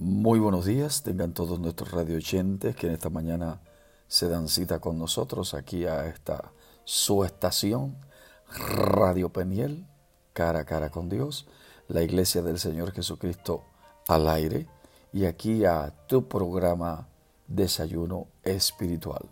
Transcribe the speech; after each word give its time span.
Muy 0.00 0.38
buenos 0.38 0.64
días, 0.64 1.02
tengan 1.02 1.34
todos 1.34 1.58
nuestros 1.58 1.90
radio 1.90 2.18
oyentes 2.18 2.76
que 2.76 2.86
en 2.86 2.92
esta 2.92 3.10
mañana 3.10 3.60
se 4.06 4.28
dan 4.28 4.46
cita 4.46 4.78
con 4.78 4.96
nosotros 4.96 5.54
aquí 5.54 5.86
a 5.86 6.06
esta 6.06 6.52
su 6.84 7.24
estación, 7.24 7.96
Radio 8.46 9.32
Peniel, 9.32 9.88
cara 10.34 10.60
a 10.60 10.64
cara 10.64 10.90
con 10.90 11.08
Dios, 11.08 11.48
la 11.88 12.02
Iglesia 12.02 12.42
del 12.42 12.60
Señor 12.60 12.92
Jesucristo 12.92 13.64
al 14.06 14.28
aire 14.28 14.68
y 15.12 15.24
aquí 15.24 15.64
a 15.64 15.92
tu 16.06 16.28
programa 16.28 17.08
Desayuno 17.48 18.28
Espiritual. 18.44 19.28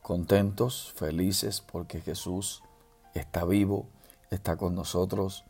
Contentos, 0.00 0.94
felices 0.96 1.60
porque 1.60 2.00
Jesús 2.00 2.62
está 3.12 3.44
vivo, 3.44 3.90
está 4.30 4.56
con 4.56 4.74
nosotros 4.74 5.44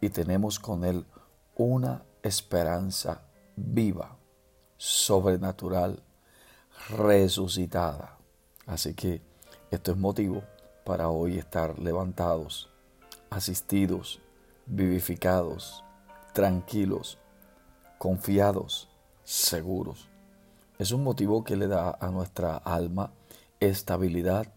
y 0.00 0.08
tenemos 0.08 0.58
con 0.58 0.82
Él 0.82 1.06
una 1.54 2.02
esperanza 2.24 3.28
viva, 3.64 4.16
sobrenatural, 4.76 6.02
resucitada. 6.90 8.18
Así 8.66 8.94
que 8.94 9.22
esto 9.70 9.92
es 9.92 9.96
motivo 9.96 10.42
para 10.84 11.08
hoy 11.08 11.38
estar 11.38 11.78
levantados, 11.78 12.70
asistidos, 13.30 14.20
vivificados, 14.66 15.84
tranquilos, 16.32 17.18
confiados, 17.98 18.88
seguros. 19.24 20.08
Es 20.78 20.92
un 20.92 21.04
motivo 21.04 21.44
que 21.44 21.56
le 21.56 21.68
da 21.68 21.96
a 22.00 22.10
nuestra 22.10 22.56
alma 22.56 23.12
estabilidad, 23.60 24.52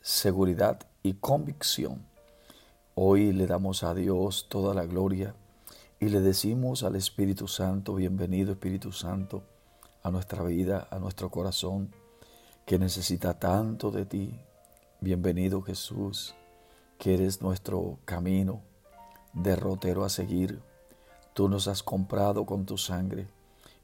seguridad 0.00 0.86
y 1.02 1.14
convicción. 1.14 2.06
Hoy 2.94 3.32
le 3.32 3.46
damos 3.46 3.82
a 3.82 3.94
Dios 3.94 4.46
toda 4.48 4.74
la 4.74 4.84
gloria 4.84 5.34
y 6.02 6.08
le 6.08 6.22
decimos 6.22 6.82
al 6.82 6.96
Espíritu 6.96 7.46
Santo, 7.46 7.94
bienvenido 7.94 8.52
Espíritu 8.52 8.90
Santo, 8.90 9.42
a 10.02 10.10
nuestra 10.10 10.42
vida, 10.44 10.88
a 10.90 10.98
nuestro 10.98 11.30
corazón, 11.30 11.92
que 12.64 12.78
necesita 12.78 13.38
tanto 13.38 13.90
de 13.90 14.06
ti. 14.06 14.34
Bienvenido 15.02 15.60
Jesús, 15.60 16.34
que 16.96 17.12
eres 17.12 17.42
nuestro 17.42 17.98
camino, 18.06 18.62
derrotero 19.34 20.02
a 20.02 20.08
seguir. 20.08 20.62
Tú 21.34 21.50
nos 21.50 21.68
has 21.68 21.82
comprado 21.82 22.46
con 22.46 22.64
tu 22.64 22.78
sangre 22.78 23.28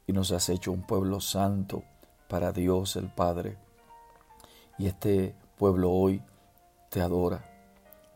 y 0.07 0.11
nos 0.11 0.31
has 0.31 0.49
hecho 0.49 0.71
un 0.71 0.81
pueblo 0.81 1.21
santo 1.21 1.83
para 2.27 2.51
Dios 2.51 2.95
el 2.95 3.13
Padre. 3.13 3.59
Y 4.79 4.87
este 4.87 5.35
pueblo 5.55 5.91
hoy 5.91 6.23
te 6.89 6.99
adora, 6.99 7.45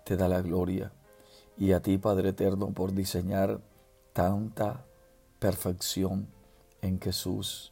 te 0.05 0.17
da 0.17 0.27
la 0.27 0.41
gloria. 0.41 0.91
Y 1.55 1.73
a 1.73 1.83
ti, 1.83 1.99
Padre 1.99 2.29
Eterno, 2.29 2.71
por 2.71 2.93
diseñar 2.93 3.61
tanta 4.13 4.83
perfección 5.39 6.27
en 6.81 6.99
Jesús 6.99 7.71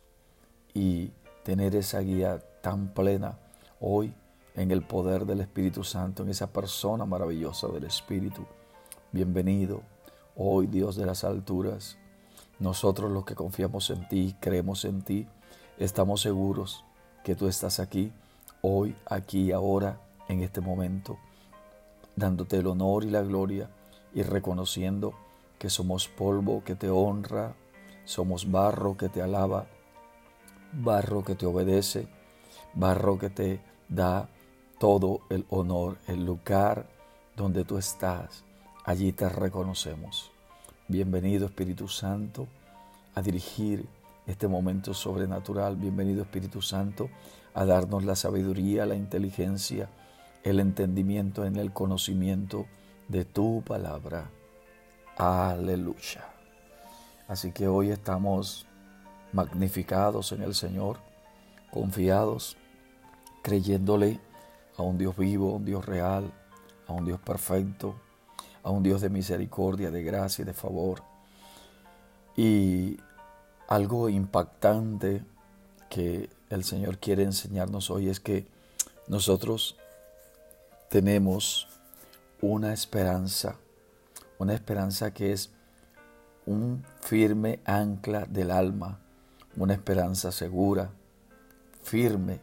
y 0.74 1.12
tener 1.44 1.76
esa 1.76 2.00
guía 2.00 2.40
tan 2.62 2.94
plena 2.94 3.38
hoy 3.80 4.14
en 4.56 4.72
el 4.72 4.82
poder 4.82 5.26
del 5.26 5.42
Espíritu 5.42 5.84
Santo, 5.84 6.24
en 6.24 6.30
esa 6.30 6.48
persona 6.48 7.06
maravillosa 7.06 7.68
del 7.68 7.84
Espíritu. 7.84 8.46
Bienvenido 9.12 9.82
hoy 10.36 10.68
Dios 10.68 10.96
de 10.96 11.06
las 11.06 11.24
alturas. 11.24 11.98
Nosotros 12.60 13.12
los 13.12 13.26
que 13.26 13.36
confiamos 13.36 13.90
en 13.90 14.08
ti, 14.08 14.36
creemos 14.40 14.86
en 14.86 15.02
ti, 15.02 15.28
estamos 15.78 16.22
seguros 16.22 16.86
que 17.24 17.36
tú 17.36 17.48
estás 17.48 17.80
aquí, 17.80 18.12
hoy, 18.62 18.96
aquí, 19.06 19.52
ahora, 19.52 20.02
en 20.28 20.42
este 20.42 20.62
momento, 20.62 21.18
dándote 22.16 22.58
el 22.58 22.68
honor 22.68 23.04
y 23.04 23.10
la 23.10 23.22
gloria 23.22 23.70
y 24.14 24.24
reconociendo 24.24 25.14
que 25.60 25.70
somos 25.70 26.08
polvo 26.08 26.64
que 26.64 26.76
te 26.76 26.90
honra, 26.90 27.54
somos 28.06 28.50
barro 28.50 28.96
que 28.96 29.10
te 29.10 29.22
alaba, 29.22 29.68
barro 30.72 31.24
que 31.24 31.36
te 31.36 31.46
obedece, 31.46 32.08
barro 32.74 33.20
que 33.20 33.30
te 33.30 33.60
da 33.90 34.30
todo 34.80 35.20
el 35.30 35.46
honor, 35.50 35.98
el 36.08 36.26
lugar 36.26 36.88
donde 37.36 37.66
tú 37.66 37.78
estás, 37.78 38.46
allí 38.86 39.12
te 39.12 39.28
reconocemos. 39.28 40.32
Bienvenido 40.88 41.46
Espíritu 41.46 41.90
Santo 41.90 42.48
a 43.14 43.22
dirigir 43.22 43.86
este 44.28 44.48
momento 44.48 44.94
sobrenatural. 44.94 45.76
Bienvenido 45.76 46.22
Espíritu 46.22 46.62
Santo 46.62 47.10
a 47.54 47.66
darnos 47.66 48.06
la 48.06 48.16
sabiduría, 48.16 48.86
la 48.86 48.96
inteligencia, 48.96 49.90
el 50.44 50.62
entendimiento 50.62 51.46
en 51.46 51.58
el 51.58 51.74
conocimiento 51.74 52.66
de 53.10 53.26
tu 53.26 53.62
palabra. 53.62 54.30
Aleluya. 55.20 56.24
Así 57.28 57.52
que 57.52 57.68
hoy 57.68 57.92
estamos 57.92 58.66
magnificados 59.34 60.32
en 60.32 60.42
el 60.42 60.56
Señor, 60.56 61.00
confiados, 61.72 62.56
creyéndole 63.44 64.22
a 64.78 64.84
un 64.84 64.98
Dios 64.98 65.18
vivo, 65.18 65.52
a 65.52 65.56
un 65.58 65.66
Dios 65.66 65.86
real, 65.86 66.32
a 66.88 66.94
un 66.94 67.04
Dios 67.04 67.20
perfecto, 67.20 67.96
a 68.64 68.70
un 68.70 68.82
Dios 68.82 69.02
de 69.02 69.10
misericordia, 69.10 69.92
de 69.92 70.04
gracia 70.04 70.44
y 70.44 70.46
de 70.46 70.54
favor. 70.54 71.04
Y 72.38 72.98
algo 73.68 74.08
impactante 74.08 75.22
que 75.90 76.30
el 76.50 76.64
Señor 76.64 76.98
quiere 76.98 77.24
enseñarnos 77.24 77.90
hoy 77.90 78.08
es 78.08 78.22
que 78.22 78.48
nosotros 79.10 79.76
tenemos 80.90 81.68
una 82.42 82.72
esperanza 82.72 83.58
una 84.40 84.54
esperanza 84.54 85.14
que 85.14 85.34
es 85.34 85.52
un 86.46 86.84
firme 87.02 87.60
ancla 87.66 88.26
del 88.26 88.50
alma, 88.50 89.00
una 89.56 89.74
esperanza 89.74 90.32
segura, 90.32 90.90
firme, 91.84 92.40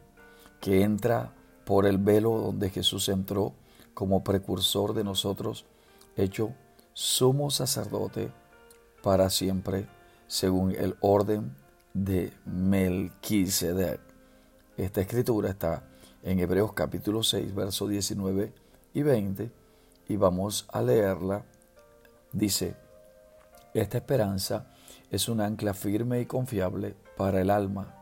que 0.60 0.82
entra 0.82 1.32
por 1.64 1.86
el 1.86 1.98
velo 1.98 2.38
donde 2.38 2.70
Jesús 2.70 3.08
entró 3.08 3.54
como 3.94 4.22
precursor 4.22 4.94
de 4.94 5.04
nosotros, 5.04 5.64
hecho 6.16 6.52
sumo 6.92 7.50
sacerdote 7.50 8.30
para 9.02 9.30
siempre, 9.30 9.88
según 10.28 10.72
el 10.72 10.96
orden 11.00 11.56
de 11.94 12.32
Melquisedec. 12.44 14.00
Esta 14.76 15.00
escritura 15.00 15.50
está 15.50 15.82
en 16.22 16.38
Hebreos 16.40 16.74
capítulo 16.74 17.22
6, 17.22 17.54
versos 17.54 17.88
19 17.88 18.52
y 18.92 19.02
20, 19.02 19.50
y 20.08 20.16
vamos 20.16 20.66
a 20.70 20.82
leerla 20.82 21.44
Dice, 22.36 22.76
esta 23.72 23.96
esperanza 23.96 24.66
es 25.10 25.30
un 25.30 25.40
ancla 25.40 25.72
firme 25.72 26.20
y 26.20 26.26
confiable 26.26 26.94
para 27.16 27.40
el 27.40 27.48
alma. 27.48 27.94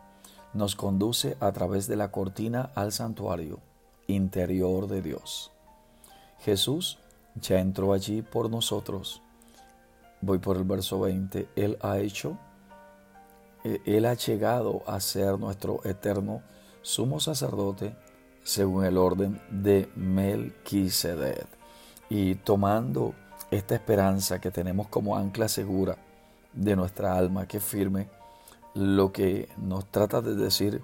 Nos 0.55 0.75
conduce 0.75 1.37
a 1.39 1.53
través 1.53 1.87
de 1.87 1.95
la 1.95 2.11
cortina 2.11 2.73
al 2.75 2.91
santuario 2.91 3.61
interior 4.09 4.89
de 4.89 5.03
Dios. 5.03 5.53
Jesús 6.41 6.99
ya 7.41 7.61
entró 7.61 7.93
allí 7.93 8.23
por 8.23 8.51
nosotros. 8.51 9.23
Voy 10.21 10.39
por 10.39 10.57
el 10.57 10.65
verso 10.65 10.99
20. 10.99 11.51
Él 11.55 11.79
ha 11.81 11.99
hecho, 11.99 12.37
e, 13.63 13.83
Él 13.87 14.05
ha 14.05 14.15
llegado 14.15 14.83
a 14.89 14.99
ser 14.99 15.39
nuestro 15.39 15.81
eterno 15.85 16.43
sumo 16.83 17.21
sacerdote 17.21 17.95
según 18.43 18.85
el 18.85 18.99
orden 18.99 19.41
de 19.49 19.89
Melquisedec. 19.95 21.47
Y 22.11 22.35
tomando 22.35 23.15
esta 23.55 23.75
esperanza 23.75 24.41
que 24.41 24.51
tenemos 24.51 24.89
como 24.89 25.17
ancla 25.17 25.49
segura 25.49 25.97
de 26.53 26.77
nuestra 26.77 27.17
alma 27.17 27.47
que 27.47 27.61
firme, 27.61 28.09
lo 28.75 29.13
que 29.13 29.49
nos 29.57 29.87
trata 29.87 30.21
de 30.21 30.35
decir 30.35 30.83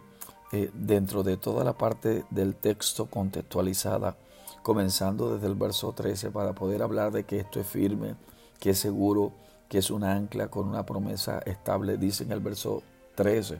eh, 0.52 0.70
dentro 0.74 1.22
de 1.22 1.36
toda 1.36 1.64
la 1.64 1.76
parte 1.76 2.24
del 2.30 2.54
texto 2.54 3.06
contextualizada, 3.06 4.16
comenzando 4.62 5.34
desde 5.34 5.48
el 5.48 5.54
verso 5.54 5.92
13 5.92 6.30
para 6.30 6.54
poder 6.54 6.82
hablar 6.82 7.12
de 7.12 7.24
que 7.24 7.40
esto 7.40 7.60
es 7.60 7.66
firme, 7.66 8.14
que 8.58 8.70
es 8.70 8.78
seguro, 8.78 9.32
que 9.68 9.78
es 9.78 9.90
un 9.90 10.04
ancla 10.04 10.48
con 10.48 10.68
una 10.68 10.86
promesa 10.86 11.40
estable, 11.40 11.96
dice 11.96 12.24
en 12.24 12.32
el 12.32 12.40
verso 12.40 12.82
13. 13.16 13.58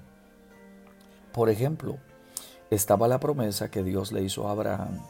Por 1.33 1.49
ejemplo, 1.49 1.99
estaba 2.71 3.09
la 3.09 3.19
promesa 3.19 3.71
que 3.71 3.83
Dios 3.83 4.13
le 4.13 4.23
hizo 4.23 4.49
a 4.49 4.53
Abraham, 4.53 5.01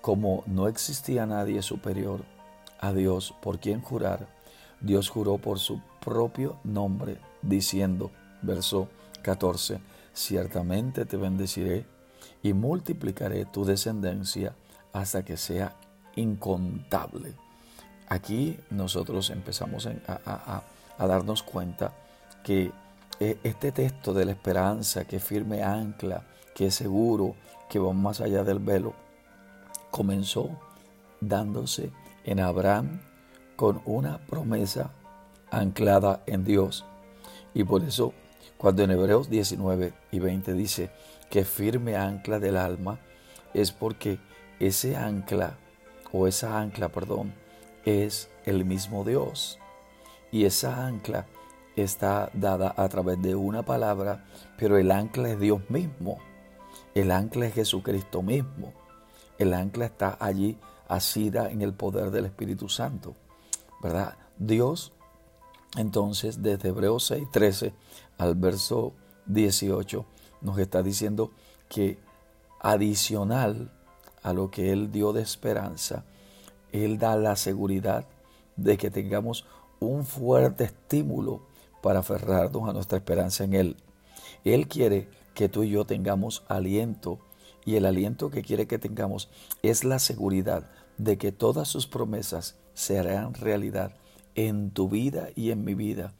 como 0.00 0.44
no 0.46 0.68
existía 0.68 1.26
nadie 1.26 1.62
superior, 1.62 2.24
a 2.80 2.92
Dios 2.92 3.34
por 3.42 3.58
quien 3.58 3.80
jurar, 3.80 4.28
Dios 4.80 5.08
juró 5.08 5.38
por 5.38 5.58
su 5.58 5.80
propio 6.04 6.58
nombre, 6.64 7.18
diciendo, 7.42 8.10
verso 8.42 8.88
14, 9.22 9.80
ciertamente 10.12 11.04
te 11.04 11.16
bendeciré 11.16 11.86
y 12.42 12.52
multiplicaré 12.52 13.44
tu 13.44 13.64
descendencia 13.64 14.54
hasta 14.92 15.24
que 15.24 15.36
sea 15.36 15.76
incontable. 16.16 17.34
Aquí 18.08 18.58
nosotros 18.70 19.30
empezamos 19.30 19.86
a, 19.86 20.62
a 20.98 21.06
darnos 21.06 21.42
cuenta 21.42 21.92
que 22.42 22.72
eh, 23.20 23.38
este 23.42 23.72
texto 23.72 24.14
de 24.14 24.24
la 24.24 24.32
esperanza, 24.32 25.04
que 25.04 25.18
firme 25.18 25.62
ancla, 25.62 26.24
que 26.54 26.66
es 26.66 26.74
seguro, 26.74 27.34
que 27.68 27.78
va 27.78 27.92
más 27.92 28.20
allá 28.20 28.44
del 28.44 28.60
velo, 28.60 28.94
comenzó 29.90 30.50
dándose 31.20 31.90
en 32.28 32.40
Abraham 32.40 33.00
con 33.56 33.80
una 33.86 34.18
promesa 34.18 34.90
anclada 35.50 36.22
en 36.26 36.44
Dios. 36.44 36.84
Y 37.54 37.64
por 37.64 37.82
eso 37.82 38.12
Cuando 38.58 38.82
en 38.82 38.90
Hebreos 38.90 39.30
19 39.30 39.92
y 40.10 40.18
20 40.18 40.52
dice 40.54 40.90
que 41.30 41.44
firme 41.44 41.96
ancla 41.96 42.40
del 42.40 42.56
alma, 42.56 42.98
es 43.54 43.70
porque 43.70 44.18
ese 44.58 44.96
ancla, 44.96 45.56
o 46.10 46.26
esa 46.26 46.58
ancla, 46.58 46.88
perdón, 46.88 47.32
es 47.84 48.28
el 48.46 48.64
mismo 48.64 49.04
Dios. 49.04 49.60
Y 50.32 50.44
esa 50.44 50.88
ancla 50.88 51.26
está 51.76 52.30
dada 52.34 52.74
a 52.76 52.88
través 52.88 53.22
de 53.22 53.36
una 53.36 53.64
palabra, 53.64 54.24
pero 54.56 54.76
el 54.76 54.90
ancla 54.90 55.30
es 55.30 55.38
Dios 55.38 55.60
mismo. 55.70 56.18
El 56.96 57.12
ancla 57.12 57.46
es 57.46 57.54
Jesucristo 57.54 58.22
mismo. 58.22 58.72
El 59.38 59.54
ancla 59.54 59.86
está 59.86 60.16
allí 60.18 60.58
asida 60.88 61.50
en 61.50 61.62
el 61.62 61.74
poder 61.74 62.10
del 62.10 62.24
Espíritu 62.24 62.68
Santo. 62.68 63.14
¿Verdad? 63.82 64.16
Dios, 64.38 64.92
entonces, 65.76 66.42
desde 66.42 66.70
Hebreos 66.70 67.04
6, 67.06 67.28
13 67.30 67.72
al 68.16 68.34
verso 68.34 68.94
18, 69.26 70.04
nos 70.40 70.58
está 70.58 70.82
diciendo 70.82 71.30
que 71.68 71.98
adicional 72.60 73.70
a 74.22 74.32
lo 74.32 74.50
que 74.50 74.72
Él 74.72 74.90
dio 74.90 75.12
de 75.12 75.22
esperanza, 75.22 76.04
Él 76.72 76.98
da 76.98 77.16
la 77.16 77.36
seguridad 77.36 78.06
de 78.56 78.76
que 78.76 78.90
tengamos 78.90 79.46
un 79.80 80.04
fuerte 80.04 80.64
estímulo 80.64 81.42
para 81.82 82.00
aferrarnos 82.00 82.68
a 82.68 82.72
nuestra 82.72 82.98
esperanza 82.98 83.44
en 83.44 83.54
Él. 83.54 83.76
Él 84.44 84.66
quiere 84.66 85.08
que 85.34 85.48
tú 85.48 85.62
y 85.62 85.70
yo 85.70 85.84
tengamos 85.84 86.42
aliento 86.48 87.18
y 87.64 87.76
el 87.76 87.86
aliento 87.86 88.30
que 88.30 88.42
quiere 88.42 88.66
que 88.66 88.78
tengamos 88.78 89.28
es 89.62 89.84
la 89.84 89.98
seguridad 89.98 90.70
de 90.98 91.16
que 91.16 91.32
todas 91.32 91.68
sus 91.68 91.86
promesas 91.86 92.56
se 92.74 92.98
harán 92.98 93.34
realidad 93.34 93.94
en 94.34 94.70
tu 94.70 94.88
vida 94.88 95.30
y 95.34 95.50
en 95.50 95.64
mi 95.64 95.74
vida, 95.74 96.12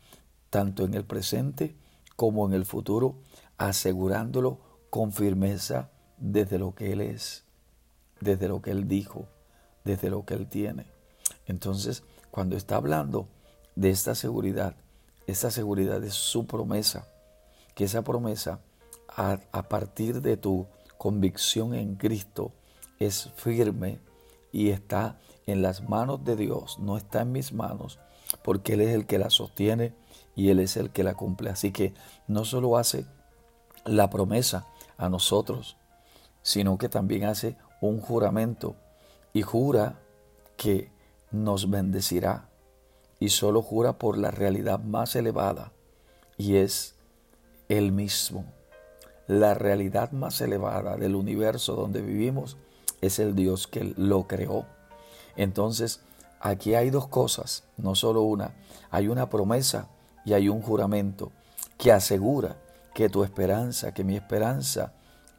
tanto 0.51 0.85
en 0.85 0.95
el 0.95 1.05
presente 1.05 1.77
como 2.17 2.47
en 2.47 2.55
el 2.55 2.65
futuro, 2.65 3.17
asegurándolo 3.59 4.59
con 4.91 5.13
firmeza 5.13 5.91
desde 6.17 6.59
lo 6.59 6.75
que 6.75 6.93
Él 6.93 7.01
es, 7.01 7.45
desde 8.21 8.49
lo 8.49 8.63
que 8.63 8.71
Él 8.71 8.89
dijo, 8.89 9.27
desde 9.85 10.11
lo 10.11 10.25
que 10.25 10.35
Él 10.35 10.49
tiene. 10.49 10.87
Entonces, 11.47 12.03
cuando 12.31 12.57
está 12.57 12.77
hablando 12.77 13.29
de 13.77 13.91
esta 13.91 14.15
seguridad, 14.15 14.75
esta 15.27 15.51
seguridad 15.51 16.03
es 16.03 16.15
su 16.15 16.47
promesa, 16.47 17.07
que 17.75 17.85
esa 17.85 18.03
promesa 18.03 18.61
a, 19.09 19.41
a 19.53 19.69
partir 19.69 20.23
de 20.23 20.37
tu 20.37 20.67
convicción 20.97 21.75
en 21.75 21.97
Cristo 21.97 22.53
es 22.99 23.31
firme 23.37 24.01
y 24.53 24.71
está 24.71 25.19
en 25.47 25.63
las 25.63 25.89
manos 25.89 26.25
de 26.25 26.37
Dios, 26.37 26.79
no 26.79 26.97
está 26.97 27.23
en 27.23 27.33
mis 27.33 27.53
manos, 27.53 27.99
porque 28.43 28.75
Él 28.75 28.83
es 28.83 28.95
el 28.95 29.07
que 29.07 29.19
la 29.19 29.31
sostiene 29.31 29.95
y 30.35 30.51
Él 30.51 30.61
es 30.61 30.77
el 30.77 30.91
que 30.91 31.05
la 31.05 31.15
cumple. 31.15 31.51
Así 31.51 31.73
que 31.73 31.95
no 32.27 32.45
solo 32.45 32.77
hace 32.77 33.07
la 33.85 34.11
promesa 34.11 34.67
a 34.97 35.09
nosotros, 35.09 35.77
sino 36.43 36.79
que 36.79 36.89
también 36.89 37.25
hace 37.25 37.57
un 37.81 38.01
juramento 38.01 38.77
y 39.33 39.43
jura 39.43 39.99
que 40.57 40.91
nos 41.31 41.71
bendecirá 41.71 42.49
y 43.21 43.31
solo 43.31 43.63
jura 43.63 43.99
por 43.99 44.19
la 44.19 44.31
realidad 44.31 44.81
más 44.81 45.17
elevada 45.17 45.73
y 46.37 46.57
es 46.57 46.97
Él 47.69 47.93
mismo. 47.93 48.45
La 49.27 49.55
realidad 49.55 50.13
más 50.13 50.41
elevada 50.41 50.97
del 50.97 51.15
universo 51.15 51.75
donde 51.75 52.01
vivimos 52.01 52.57
es 53.01 53.19
el 53.19 53.35
Dios 53.35 53.67
que 53.67 53.95
lo 53.97 54.27
creó. 54.27 54.67
Entonces, 55.37 56.01
aquí 56.41 56.75
hay 56.75 56.91
dos 56.91 57.09
cosas, 57.09 57.65
no 57.77 57.95
solo 57.95 58.23
una. 58.23 58.55
Hay 58.91 59.09
una 59.09 59.29
promesa 59.29 59.89
y 60.25 60.33
hay 60.33 60.49
un 60.49 60.63
juramento 60.63 61.33
que 61.77 61.93
asegura 61.93 62.57
que 62.95 63.09
tu 63.09 63.23
esperanza, 63.23 63.95
que 63.95 64.05
mi 64.05 64.17
esperanza 64.17 64.93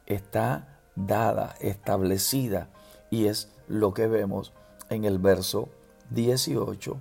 está 0.06 0.80
dada, 0.96 1.54
establecida, 1.60 2.70
y 3.10 3.26
es 3.26 3.50
lo 3.68 3.92
que 3.92 4.06
vemos 4.06 4.52
en 4.88 5.04
el 5.04 5.18
verso 5.18 5.68
18, 6.10 6.98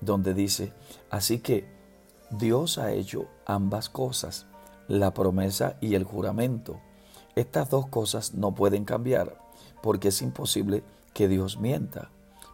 donde 0.00 0.34
dice, 0.34 0.72
así 1.10 1.40
que 1.40 1.68
Dios 2.30 2.78
ha 2.78 2.92
hecho 2.92 3.26
ambas 3.46 3.88
cosas, 3.88 4.46
la 4.86 5.12
promesa 5.12 5.76
y 5.80 5.94
el 5.94 6.04
juramento. 6.04 6.80
Estas 7.36 7.70
dos 7.70 7.86
cosas 7.86 8.34
no 8.34 8.54
pueden 8.54 8.84
cambiar, 8.84 9.38
porque 9.82 10.08
es 10.08 10.22
imposible 10.22 10.82
que 11.14 11.28
Dios 11.28 11.58
mienta. 11.58 12.10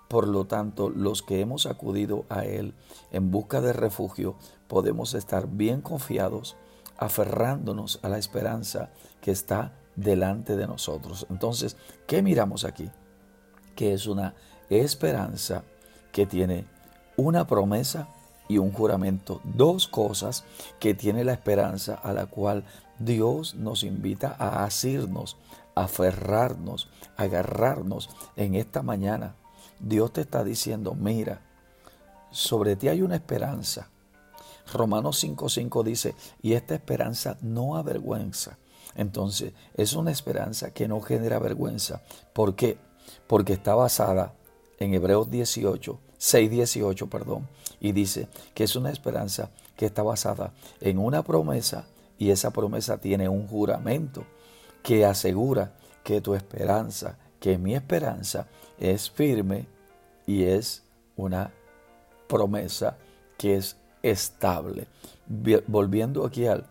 Por 0.09 0.29
lo 0.29 0.45
tanto, 0.45 0.91
los 0.91 1.23
que 1.23 1.41
hemos 1.41 1.67
acudido 1.67 2.25
a 2.29 2.45
Él 2.45 2.75
en 3.11 3.31
busca 3.31 3.61
de 3.61 3.73
refugio, 3.73 4.37
podemos 4.69 5.15
estar 5.15 5.49
bien 5.49 5.81
confiados, 5.81 6.57
aferrándonos 6.99 7.99
a 8.03 8.09
la 8.09 8.19
esperanza 8.19 8.91
que 9.21 9.31
está 9.31 9.73
delante 9.97 10.57
de 10.57 10.67
nosotros. 10.67 11.27
Entonces, 11.31 11.77
¿qué 12.07 12.23
miramos 12.23 12.65
aquí? 12.65 12.91
Que 13.75 13.95
es 13.95 14.07
una 14.07 14.35
esperanza 14.71 15.65
que 16.13 16.27
tiene 16.27 16.67
una 17.17 17.47
promesa 17.47 18.09
y 18.49 18.59
un 18.59 18.73
juramento. 18.73 19.41
Dos 19.45 19.89
cosas 19.89 20.45
que 20.79 20.95
tiene 20.95 21.25
la 21.25 21.33
esperanza 21.33 21.95
a 21.95 22.13
la 22.13 22.27
cual 22.27 22.65
Dios 22.99 23.55
nos 23.55 23.83
invita 23.83 24.35
a 24.39 24.65
asirnos, 24.65 25.37
aferrarnos, 25.75 26.89
agarrarnos 27.17 28.11
en 28.37 28.55
esta 28.55 28.83
mañana. 28.83 29.37
Dios 29.81 30.13
te 30.13 30.23
está 30.23 30.45
diciendo, 30.45 30.95
mira, 30.95 31.41
sobre 32.31 32.77
ti 32.77 32.89
hay 32.89 33.03
una 33.03 33.17
esperanza. 33.17 33.89
Romanos 34.73 35.23
5.5 35.23 35.83
dice, 35.85 36.15
y 36.43 36.55
esta 36.55 36.75
esperanza 36.75 37.37
no 37.43 37.77
avergüenza. 37.77 38.59
Entonces, 38.97 39.53
es 39.75 39.95
una 39.95 40.11
esperanza 40.11 40.73
que 40.73 40.89
no 40.89 41.01
genera 41.01 41.39
vergüenza. 41.39 42.03
¿Por 42.33 42.55
qué? 42.55 42.79
Porque 43.27 43.53
está 43.53 43.75
basada 43.75 44.35
en 44.79 44.95
Hebreos 44.95 45.31
18, 45.31 45.99
6.18, 46.19 47.09
perdón, 47.09 47.49
y 47.81 47.93
dice 47.93 48.29
que 48.55 48.65
es 48.65 48.77
una 48.77 48.91
esperanza 48.91 49.51
que 49.77 49.87
está 49.87 50.03
basada 50.03 50.53
en 50.81 50.99
una 50.99 51.23
promesa 51.23 51.87
y 52.19 52.31
esa 52.31 52.51
promesa 52.51 52.99
tiene 52.99 53.29
un 53.29 53.47
juramento 53.47 54.25
que 54.83 55.05
asegura 55.05 55.75
que 56.05 56.21
tu 56.21 56.35
esperanza, 56.35 57.19
que 57.41 57.59
mi 57.59 57.75
esperanza 57.75 58.47
es 58.79 59.11
firme 59.11 59.67
y 60.27 60.45
es 60.45 60.85
una 61.17 61.53
promesa 62.29 62.97
que 63.37 63.57
es 63.57 63.77
estable. 64.03 64.87
Volviendo 65.67 66.25
aquí 66.25 66.47
al, 66.47 66.67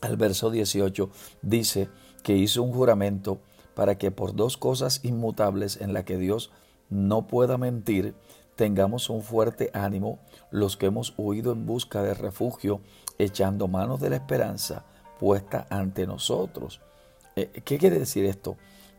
al 0.00 0.16
verso 0.16 0.50
18, 0.50 1.10
dice 1.42 1.88
que 2.22 2.36
hizo 2.36 2.62
un 2.62 2.72
juramento 2.72 3.40
para 3.74 3.96
que 3.96 4.10
por 4.10 4.34
dos 4.36 4.56
cosas 4.56 5.04
inmutables 5.04 5.80
en 5.80 5.92
las 5.92 6.04
que 6.04 6.18
Dios 6.18 6.52
no 6.90 7.26
pueda 7.26 7.58
mentir, 7.58 8.14
tengamos 8.56 9.08
un 9.08 9.22
fuerte 9.22 9.70
ánimo 9.72 10.18
los 10.50 10.76
que 10.76 10.86
hemos 10.86 11.14
huido 11.16 11.52
en 11.52 11.64
busca 11.64 12.02
de 12.02 12.14
refugio, 12.14 12.80
echando 13.18 13.68
manos 13.68 14.00
de 14.00 14.10
la 14.10 14.16
esperanza 14.16 14.84
puesta 15.18 15.66
ante 15.70 16.06
nosotros. 16.06 16.80
Eh, 17.38 17.62
¿Qué 17.64 17.78
quiere 17.78 17.98
decir 17.98 18.24
esto? 18.24 18.56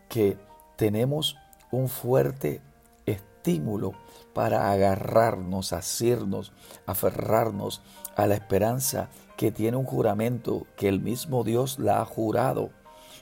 Que 0.07 0.37
tenemos 0.77 1.35
un 1.71 1.89
fuerte 1.89 2.61
estímulo 3.05 3.93
para 4.33 4.71
agarrarnos, 4.71 5.73
asirnos, 5.73 6.53
aferrarnos 6.85 7.81
a 8.15 8.27
la 8.27 8.35
esperanza 8.35 9.09
que 9.35 9.51
tiene 9.51 9.75
un 9.75 9.85
juramento 9.85 10.67
que 10.77 10.87
el 10.87 11.01
mismo 11.01 11.43
Dios 11.43 11.79
la 11.79 12.01
ha 12.01 12.05
jurado 12.05 12.69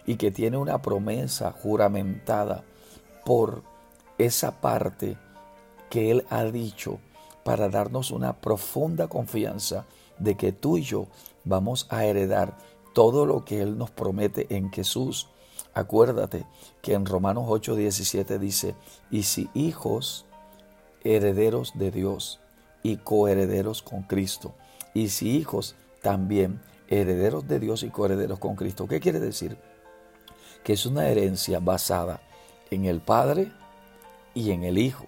y 0.06 0.16
que 0.16 0.32
tiene 0.32 0.58
una 0.58 0.82
promesa 0.82 1.52
juramentada 1.52 2.64
por 3.26 3.64
esa 4.18 4.62
parte 4.62 5.18
que 5.90 6.12
Él 6.12 6.26
ha 6.30 6.44
dicho 6.44 7.00
para 7.44 7.70
darnos 7.70 8.12
una 8.12 8.34
profunda 8.34 9.08
confianza 9.08 9.86
de 10.20 10.36
que 10.36 10.52
tú 10.52 10.78
y 10.78 10.84
yo 10.84 11.08
vamos 11.44 11.88
a 11.90 12.06
heredar 12.06 12.58
todo 12.98 13.27
lo 13.27 13.46
que 13.46 13.62
Él 13.62 13.77
nos 13.77 13.92
promete 13.92 14.48
en 14.50 14.72
Jesús. 14.72 15.27
Acuérdate 15.75 16.48
que 16.82 16.96
en 16.96 17.06
Romanos 17.06 17.44
8:17 17.48 18.39
dice, 18.39 18.74
y 19.12 19.22
si 19.22 19.51
hijos, 19.54 20.25
herederos 21.04 21.74
de 21.75 21.92
Dios 21.92 22.39
y 22.82 22.98
coherederos 22.98 23.84
con 23.84 24.01
Cristo, 24.01 24.56
y 24.96 25.10
si 25.10 25.30
hijos, 25.38 25.75
también 26.01 26.60
herederos 26.88 27.48
de 27.48 27.60
Dios 27.60 27.84
y 27.84 27.92
coherederos 27.92 28.39
con 28.39 28.56
Cristo. 28.56 28.88
¿Qué 28.88 29.00
quiere 29.00 29.20
decir? 29.20 29.60
Que 30.63 30.74
es 30.74 30.88
una 30.88 31.08
herencia 31.08 31.60
basada 31.60 32.20
en 32.72 32.86
el 32.86 33.00
Padre 33.00 33.51
y 34.34 34.50
en 34.50 34.63
el 34.63 34.80
Hijo 34.80 35.06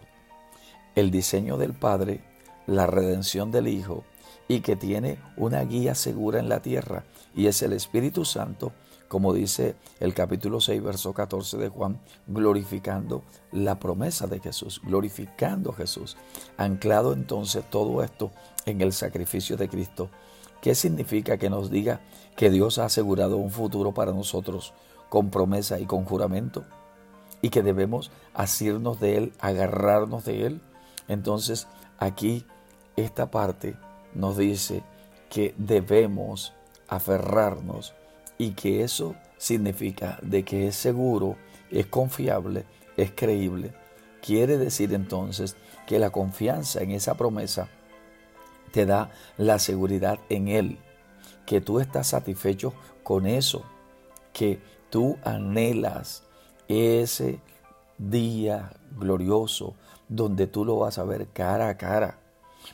el 0.94 1.10
diseño 1.10 1.58
del 1.58 1.74
Padre, 1.74 2.22
la 2.68 2.86
redención 2.86 3.50
del 3.50 3.68
Hijo 3.68 4.04
y 4.50 4.62
que 4.62 4.76
tiene 4.76 5.20
una 5.38 5.64
guía 5.64 5.96
segura 5.96 6.40
en 6.40 6.50
la 6.50 6.60
tierra 6.60 7.06
y 7.36 7.46
es 7.46 7.62
el 7.62 7.72
Espíritu 7.72 8.26
Santo, 8.26 8.74
como 9.08 9.32
dice 9.32 9.76
el 10.00 10.16
capítulo 10.16 10.60
6, 10.60 10.84
verso 10.84 11.14
14 11.14 11.58
de 11.58 11.70
Juan, 11.70 12.02
glorificando 12.28 13.24
la 13.52 13.80
promesa 13.80 14.26
de 14.26 14.40
Jesús, 14.40 14.82
glorificando 14.84 15.70
a 15.70 15.76
Jesús, 15.76 16.18
anclado 16.58 17.14
entonces 17.14 17.64
todo 17.70 18.04
esto 18.04 18.32
en 18.66 18.82
el 18.82 18.92
sacrificio 18.92 19.56
de 19.56 19.70
Cristo. 19.70 20.10
¿Qué 20.62 20.74
significa 20.74 21.38
que 21.38 21.52
nos 21.52 21.70
diga 21.70 22.02
que 22.36 22.50
Dios 22.50 22.80
ha 22.80 22.86
asegurado 22.86 23.38
un 23.38 23.52
futuro 23.52 23.94
para 23.94 24.14
nosotros 24.14 24.74
con 25.10 25.30
promesa 25.30 25.80
y 25.80 25.86
con 25.86 26.06
juramento? 26.06 26.66
Y 27.44 27.52
que 27.52 27.62
debemos 27.62 28.10
asirnos 28.34 29.00
de 29.00 29.18
Él, 29.18 29.34
agarrarnos 29.40 30.26
de 30.26 30.48
Él. 30.48 30.62
Entonces 31.08 31.68
aquí 32.00 32.46
esta 32.98 33.32
parte 33.32 33.78
nos 34.14 34.38
dice 34.38 34.84
que 35.30 35.54
debemos 35.58 36.54
aferrarnos 36.88 37.94
y 38.38 38.52
que 38.52 38.84
eso 38.84 39.16
significa 39.38 40.20
de 40.22 40.44
que 40.44 40.68
es 40.68 40.76
seguro, 40.76 41.38
es 41.72 41.86
confiable, 41.88 42.66
es 42.98 43.12
creíble. 43.12 43.74
Quiere 44.22 44.58
decir 44.58 44.94
entonces 44.94 45.56
que 45.86 46.00
la 46.00 46.10
confianza 46.10 46.82
en 46.82 46.92
esa 46.92 47.16
promesa 47.16 47.70
te 48.72 48.86
da 48.86 49.12
la 49.38 49.60
seguridad 49.60 50.20
en 50.30 50.48
Él, 50.48 50.78
que 51.46 51.62
tú 51.62 51.80
estás 51.80 52.08
satisfecho 52.08 52.74
con 53.04 53.26
eso, 53.26 53.64
que 54.34 54.60
tú 54.90 55.18
anhelas 55.24 56.24
ese 56.68 57.40
día 57.98 58.72
glorioso 58.98 59.76
donde 60.08 60.48
tú 60.48 60.66
lo 60.66 60.78
vas 60.78 60.98
a 60.98 61.04
ver 61.04 61.28
cara 61.28 61.70
a 61.70 61.78
cara, 61.78 62.19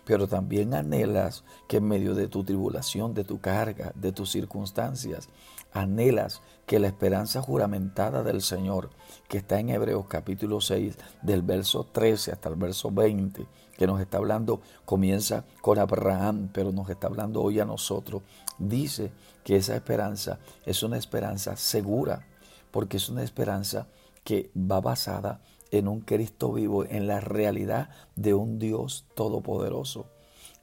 pero 0.03 0.27
también 0.27 0.73
anhelas 0.73 1.43
que 1.67 1.77
en 1.77 1.87
medio 1.87 2.15
de 2.15 2.27
tu 2.27 2.43
tribulación, 2.43 3.13
de 3.13 3.23
tu 3.23 3.39
carga, 3.39 3.91
de 3.95 4.11
tus 4.11 4.31
circunstancias, 4.31 5.29
anhelas 5.71 6.41
que 6.65 6.79
la 6.79 6.87
esperanza 6.87 7.41
juramentada 7.41 8.23
del 8.23 8.41
Señor, 8.41 8.89
que 9.27 9.37
está 9.37 9.59
en 9.59 9.69
Hebreos 9.69 10.05
capítulo 10.07 10.61
6, 10.61 10.97
del 11.21 11.41
verso 11.41 11.85
13 11.91 12.31
hasta 12.31 12.49
el 12.49 12.55
verso 12.55 12.91
20, 12.91 13.45
que 13.77 13.87
nos 13.87 13.99
está 13.99 14.17
hablando, 14.17 14.61
comienza 14.85 15.45
con 15.61 15.77
Abraham, 15.77 16.49
pero 16.53 16.71
nos 16.71 16.89
está 16.89 17.07
hablando 17.07 17.41
hoy 17.41 17.59
a 17.59 17.65
nosotros, 17.65 18.23
dice 18.57 19.11
que 19.43 19.57
esa 19.57 19.75
esperanza 19.75 20.39
es 20.65 20.81
una 20.81 20.97
esperanza 20.97 21.55
segura, 21.55 22.25
porque 22.71 22.97
es 22.97 23.09
una 23.09 23.23
esperanza 23.23 23.87
que 24.23 24.49
va 24.55 24.81
basada 24.81 25.39
en 25.39 25.54
un 25.83 26.01
Cristo 26.01 26.53
vivo, 26.53 26.85
en 26.85 27.07
la 27.07 27.19
realidad 27.19 27.89
de 28.15 28.33
un 28.33 28.59
Dios 28.59 29.05
todopoderoso, 29.15 30.07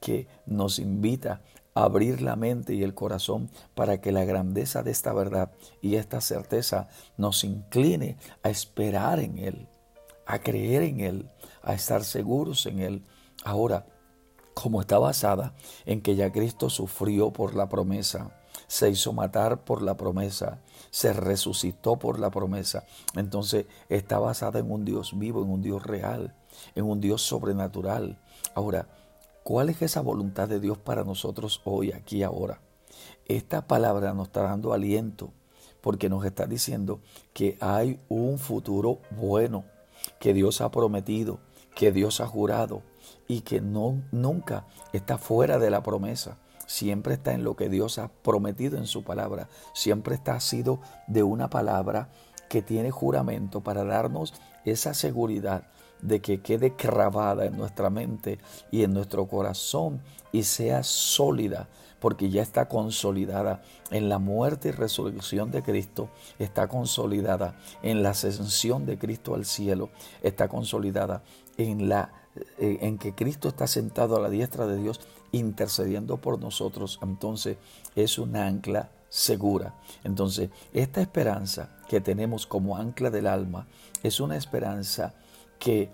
que 0.01 0.27
nos 0.45 0.79
invita 0.79 1.41
abrir 1.75 2.21
la 2.21 2.35
mente 2.35 2.73
y 2.73 2.83
el 2.83 2.93
corazón 2.93 3.49
para 3.75 4.01
que 4.01 4.11
la 4.11 4.25
grandeza 4.25 4.83
de 4.83 4.91
esta 4.91 5.13
verdad 5.13 5.51
y 5.81 5.95
esta 5.95 6.21
certeza 6.21 6.87
nos 7.17 7.43
incline 7.43 8.17
a 8.43 8.49
esperar 8.49 9.19
en 9.19 9.37
Él, 9.37 9.67
a 10.25 10.39
creer 10.39 10.83
en 10.83 10.99
Él, 10.99 11.29
a 11.61 11.73
estar 11.73 12.03
seguros 12.03 12.65
en 12.65 12.79
Él. 12.79 13.03
Ahora, 13.43 13.85
como 14.53 14.81
está 14.81 14.99
basada 14.99 15.55
en 15.85 16.01
que 16.01 16.15
ya 16.15 16.31
Cristo 16.31 16.69
sufrió 16.69 17.33
por 17.33 17.55
la 17.55 17.69
promesa, 17.69 18.39
se 18.73 18.89
hizo 18.89 19.13
matar 19.13 19.63
por 19.63 19.81
la 19.81 19.95
promesa, 19.95 20.59
se 20.89 21.13
resucitó 21.13 21.97
por 21.97 22.19
la 22.19 22.31
promesa, 22.31 22.85
entonces 23.15 23.65
está 23.89 24.19
basada 24.19 24.59
en 24.59 24.71
un 24.71 24.83
Dios 24.85 25.17
vivo, 25.17 25.43
en 25.43 25.49
un 25.49 25.61
Dios 25.61 25.83
real, 25.83 26.35
en 26.75 26.85
un 26.85 26.99
Dios 26.99 27.21
sobrenatural. 27.21 28.19
Ahora, 28.55 28.87
¿Cuál 29.43 29.69
es 29.69 29.81
esa 29.81 29.99
voluntad 29.99 30.47
de 30.47 30.61
Dios 30.61 30.77
para 30.77 31.03
nosotros 31.03 31.59
hoy, 31.65 31.91
aquí, 31.91 32.23
ahora? 32.23 32.61
Esta 33.25 33.67
palabra 33.67 34.13
nos 34.13 34.27
está 34.27 34.43
dando 34.43 34.71
aliento 34.71 35.33
porque 35.81 36.07
nos 36.07 36.23
está 36.23 36.45
diciendo 36.45 37.01
que 37.33 37.57
hay 37.59 37.99
un 38.07 38.39
futuro 38.39 38.99
bueno, 39.11 39.65
que 40.17 40.33
Dios 40.33 40.61
ha 40.61 40.71
prometido, 40.71 41.39
que 41.75 41.91
Dios 41.91 42.21
ha 42.21 42.25
jurado 42.25 42.83
y 43.27 43.41
que 43.41 43.59
no, 43.59 44.01
nunca 44.13 44.65
está 44.93 45.17
fuera 45.17 45.59
de 45.59 45.69
la 45.69 45.83
promesa. 45.83 46.37
Siempre 46.65 47.15
está 47.15 47.33
en 47.33 47.43
lo 47.43 47.55
que 47.55 47.69
Dios 47.69 47.99
ha 47.99 48.09
prometido 48.09 48.77
en 48.77 48.87
su 48.87 49.03
palabra. 49.03 49.49
Siempre 49.73 50.15
está 50.15 50.39
sido 50.39 50.79
de 51.07 51.23
una 51.23 51.49
palabra 51.49 52.09
que 52.49 52.61
tiene 52.61 52.91
juramento 52.91 53.61
para 53.61 53.83
darnos 53.83 54.33
esa 54.65 54.93
seguridad 54.93 55.63
de 56.01 56.21
que 56.21 56.41
quede 56.41 56.75
grabada 56.77 57.45
en 57.45 57.57
nuestra 57.57 57.89
mente 57.89 58.37
y 58.71 58.83
en 58.83 58.93
nuestro 58.93 59.27
corazón 59.27 60.01
y 60.31 60.43
sea 60.43 60.83
sólida, 60.83 61.69
porque 61.99 62.29
ya 62.29 62.41
está 62.41 62.67
consolidada 62.67 63.61
en 63.89 64.09
la 64.09 64.19
muerte 64.19 64.69
y 64.69 64.71
resurrección 64.71 65.49
de 65.51 65.63
Cristo, 65.63 66.09
está 66.39 66.67
consolidada 66.67 67.55
en 67.81 68.03
la 68.03 68.09
ascensión 68.09 68.85
de 68.85 68.97
Cristo 68.97 69.33
al 69.33 69.45
cielo, 69.45 69.89
está 70.21 70.49
consolidada 70.49 71.23
en 71.57 71.87
la 71.87 72.11
eh, 72.57 72.79
en 72.81 72.97
que 72.97 73.13
Cristo 73.13 73.47
está 73.47 73.67
sentado 73.67 74.15
a 74.15 74.19
la 74.19 74.29
diestra 74.29 74.65
de 74.65 74.77
Dios 74.77 74.99
intercediendo 75.33 76.17
por 76.17 76.39
nosotros, 76.39 76.99
entonces 77.01 77.57
es 77.95 78.17
un 78.17 78.37
ancla 78.37 78.89
segura. 79.09 79.73
Entonces, 80.05 80.49
esta 80.73 81.01
esperanza 81.01 81.69
que 81.89 81.99
tenemos 81.99 82.47
como 82.47 82.77
ancla 82.77 83.09
del 83.09 83.27
alma 83.27 83.67
es 84.01 84.21
una 84.21 84.37
esperanza 84.37 85.13
que 85.59 85.89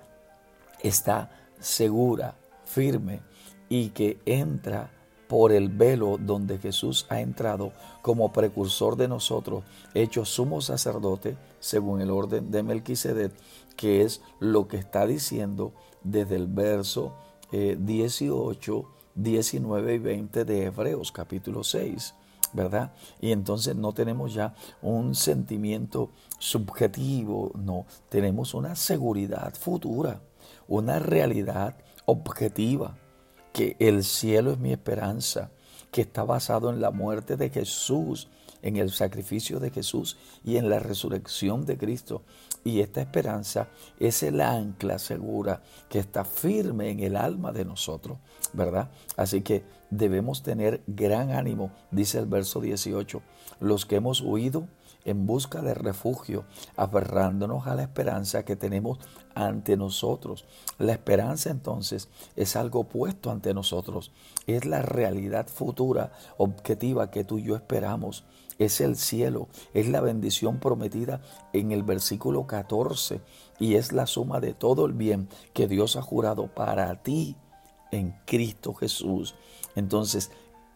está 0.84 1.32
segura, 1.60 2.36
firme 2.66 3.22
y 3.68 3.90
que 3.90 4.20
entra 4.26 4.92
por 5.28 5.52
el 5.52 5.70
velo 5.70 6.18
donde 6.20 6.58
Jesús 6.58 7.06
ha 7.10 7.22
entrado 7.22 7.72
como 8.02 8.34
precursor 8.34 8.96
de 8.96 9.08
nosotros, 9.08 9.64
hecho 9.94 10.26
sumo 10.26 10.60
sacerdote 10.60 11.38
según 11.60 12.02
el 12.02 12.10
orden 12.10 12.50
de 12.52 12.64
Melquisedec, 12.64 13.32
que 13.76 14.02
es 14.02 14.22
lo 14.40 14.68
que 14.68 14.78
está 14.78 15.06
diciendo 15.06 15.72
desde 16.04 16.36
el 16.36 16.48
verso 16.48 17.14
18, 17.52 18.80
eh, 18.80 18.99
19 19.24 19.96
y 19.96 19.98
20 20.00 20.46
de 20.46 20.66
Hebreos 20.66 21.12
capítulo 21.12 21.64
6. 21.64 22.16
¿verdad? 22.52 22.94
Y 23.22 23.32
entonces 23.32 23.76
no 23.76 23.94
tenemos 23.94 24.34
ya 24.34 24.56
un 24.82 25.14
sentimiento 25.14 26.10
subjetivo, 26.40 27.52
no, 27.54 27.86
tenemos 28.10 28.56
una 28.56 28.76
seguridad 28.76 29.54
futura, 29.54 30.22
una 30.68 30.98
realidad 30.98 31.76
objetiva, 32.06 32.98
que 33.54 33.76
el 33.80 34.04
cielo 34.04 34.52
es 34.52 34.58
mi 34.58 34.72
esperanza, 34.72 35.52
que 35.92 36.02
está 36.02 36.24
basado 36.24 36.72
en 36.72 36.82
la 36.82 36.90
muerte 36.90 37.36
de 37.36 37.50
Jesús, 37.50 38.30
en 38.62 38.78
el 38.78 38.92
sacrificio 38.92 39.60
de 39.60 39.72
Jesús 39.72 40.18
y 40.44 40.58
en 40.58 40.70
la 40.70 40.80
resurrección 40.80 41.66
de 41.66 41.78
Cristo. 41.78 42.24
Y 42.64 42.82
esta 42.82 43.02
esperanza 43.02 43.68
es 44.00 44.22
el 44.24 44.42
ancla 44.42 45.00
segura 45.00 45.62
que 45.90 46.00
está 46.00 46.26
firme 46.26 46.90
en 46.90 47.00
el 47.00 47.16
alma 47.16 47.52
de 47.52 47.66
nosotros, 47.66 48.18
¿verdad? 48.54 48.90
Así 49.16 49.42
que 49.42 49.64
debemos 49.90 50.44
tener 50.44 50.84
gran 50.88 51.32
ánimo, 51.32 51.72
dice 51.92 52.20
el 52.20 52.26
verso 52.26 52.60
18, 52.60 53.22
los 53.60 53.86
que 53.86 53.96
hemos 53.96 54.22
huido 54.22 54.68
en 55.06 55.26
busca 55.26 55.62
de 55.62 55.74
refugio, 55.74 56.46
aferrándonos 56.76 57.68
a 57.68 57.76
la 57.76 57.84
esperanza 57.84 58.44
que 58.44 58.56
tenemos 58.56 59.00
ante 59.34 59.78
nosotros. 59.78 60.46
La 60.78 60.92
esperanza 60.92 61.50
entonces 61.50 62.10
es 62.36 62.56
algo 62.56 62.84
puesto 62.84 63.32
ante 63.32 63.54
nosotros, 63.54 64.12
es 64.48 64.66
la 64.66 64.82
realidad 64.82 65.48
futura, 65.48 66.12
objetiva 66.38 67.12
que 67.12 67.24
tú 67.24 67.40
y 67.40 67.44
yo 67.44 67.56
esperamos 67.56 68.26
es 68.60 68.82
el 68.82 68.98
cielo, 68.98 69.48
es 69.74 69.88
la 69.88 70.02
bendición 70.02 70.60
prometida 70.60 71.22
en 71.54 71.72
el 71.72 71.84
versículo 71.84 72.46
14 72.46 73.22
y 73.60 73.76
es 73.76 73.92
la 73.94 74.06
suma 74.06 74.40
de 74.40 74.54
todo 74.54 74.86
el 74.86 74.94
bien 74.94 75.30
que 75.54 75.68
Dios 75.68 75.96
ha 75.96 76.02
jurado 76.02 76.48
para 76.54 77.02
ti 77.02 77.36
en 77.92 78.16
Cristo 78.26 78.74
Jesús. 78.74 79.34
Entonces, 79.76 80.30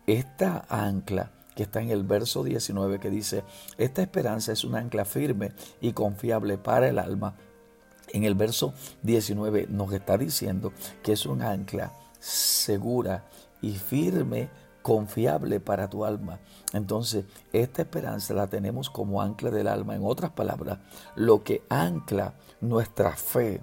esta 0.07 0.65
ancla 0.69 1.31
que 1.55 1.63
está 1.63 1.81
en 1.81 1.91
el 1.91 2.03
verso 2.03 2.43
19 2.43 2.99
que 2.99 3.09
dice, 3.09 3.43
esta 3.77 4.01
esperanza 4.01 4.53
es 4.53 4.63
un 4.63 4.75
ancla 4.75 5.05
firme 5.05 5.51
y 5.81 5.93
confiable 5.93 6.57
para 6.57 6.89
el 6.89 6.97
alma. 6.97 7.35
En 8.11 8.23
el 8.23 8.35
verso 8.35 8.73
19 9.03 9.67
nos 9.69 9.93
está 9.93 10.17
diciendo 10.17 10.73
que 11.03 11.13
es 11.13 11.25
un 11.25 11.41
ancla 11.41 11.93
segura 12.19 13.25
y 13.61 13.73
firme 13.73 14.49
confiable 14.83 15.59
para 15.59 15.89
tu 15.89 16.05
alma. 16.05 16.39
Entonces, 16.73 17.25
esta 17.51 17.81
esperanza 17.81 18.35
la 18.35 18.47
tenemos 18.47 18.91
como 18.91 19.21
ancla 19.21 19.49
del 19.49 19.67
alma. 19.67 19.95
En 19.95 20.05
otras 20.05 20.31
palabras, 20.31 20.77
lo 21.15 21.43
que 21.43 21.63
ancla 21.69 22.35
nuestra 22.61 23.15
fe, 23.15 23.61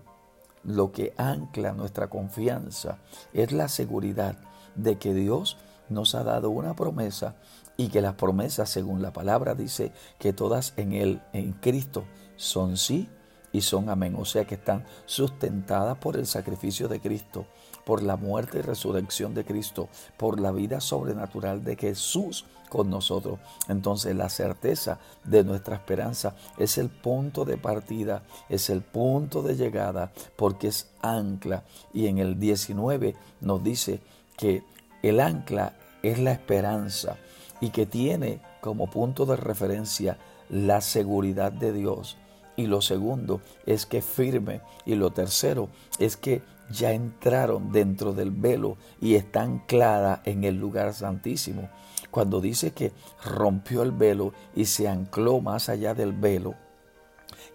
lo 0.65 0.91
que 0.91 1.15
ancla 1.17 1.73
nuestra 1.73 2.09
confianza, 2.09 2.99
es 3.33 3.53
la 3.53 3.69
seguridad 3.69 4.37
de 4.75 4.99
que 4.99 5.15
Dios 5.15 5.59
nos 5.89 6.15
ha 6.15 6.25
dado 6.25 6.51
una 6.51 6.75
promesa 6.75 7.37
y 7.77 7.89
que 7.89 8.01
las 8.01 8.15
promesas, 8.15 8.69
según 8.69 9.03
la 9.03 9.13
palabra, 9.13 9.55
dice 9.55 9.93
que 10.19 10.33
todas 10.33 10.73
en 10.77 10.93
Él, 10.93 11.23
en 11.33 11.53
Cristo, 11.53 12.05
son 12.37 12.77
sí 12.77 13.09
y 13.53 13.61
son 13.61 13.89
amén. 13.91 14.17
O 14.19 14.25
sea 14.25 14.47
que 14.47 14.55
están 14.55 14.85
sustentadas 15.07 15.99
por 15.99 16.17
el 16.17 16.27
sacrificio 16.27 16.89
de 16.89 17.01
Cristo 17.01 17.47
por 17.85 18.03
la 18.03 18.17
muerte 18.17 18.59
y 18.59 18.63
resurrección 18.63 19.35
de 19.35 19.45
Cristo, 19.45 19.89
por 20.17 20.41
la 20.41 20.53
vida 20.53 20.81
sobrenatural 20.81 21.65
de 21.65 21.77
Jesús 21.77 22.45
con 22.71 22.89
nosotros. 22.89 23.39
Entonces 23.69 24.17
la 24.17 24.31
certeza 24.31 24.99
de 25.25 25.45
nuestra 25.45 25.77
esperanza 25.77 26.35
es 26.57 26.79
el 26.79 26.89
punto 26.89 27.45
de 27.45 27.59
partida, 27.59 28.23
es 28.49 28.71
el 28.71 28.81
punto 28.81 29.43
de 29.43 29.57
llegada, 29.57 30.13
porque 30.37 30.69
es 30.69 30.89
ancla. 31.03 31.65
Y 31.93 32.07
en 32.07 32.19
el 32.19 32.39
19 32.39 33.17
nos 33.43 33.63
dice 33.63 34.01
que 34.39 34.63
el 35.03 35.21
ancla 35.21 35.75
es 36.03 36.19
la 36.19 36.33
esperanza 36.33 37.17
y 37.61 37.71
que 37.71 37.85
tiene 37.85 38.41
como 38.61 38.91
punto 38.91 39.27
de 39.27 39.37
referencia 39.37 40.17
la 40.49 40.81
seguridad 40.81 41.53
de 41.53 41.73
Dios. 41.73 42.17
Y 42.57 42.67
lo 42.67 42.83
segundo 42.83 43.41
es 43.67 43.87
que 43.87 44.03
firme. 44.03 44.61
Y 44.85 44.95
lo 44.95 45.11
tercero 45.11 45.69
es 45.99 46.17
que 46.17 46.43
ya 46.71 46.93
entraron 46.93 47.73
dentro 47.73 48.13
del 48.13 48.31
velo 48.31 48.77
y 49.01 49.15
está 49.15 49.43
anclada 49.43 50.23
en 50.25 50.45
el 50.45 50.57
lugar 50.57 50.95
santísimo. 50.95 51.69
Cuando 52.11 52.41
dice 52.41 52.73
que 52.73 52.93
rompió 53.25 53.83
el 53.83 53.93
velo 53.93 54.33
y 54.55 54.65
se 54.65 54.89
ancló 54.89 55.41
más 55.41 55.69
allá 55.69 55.95
del 55.95 56.13
velo, 56.13 56.55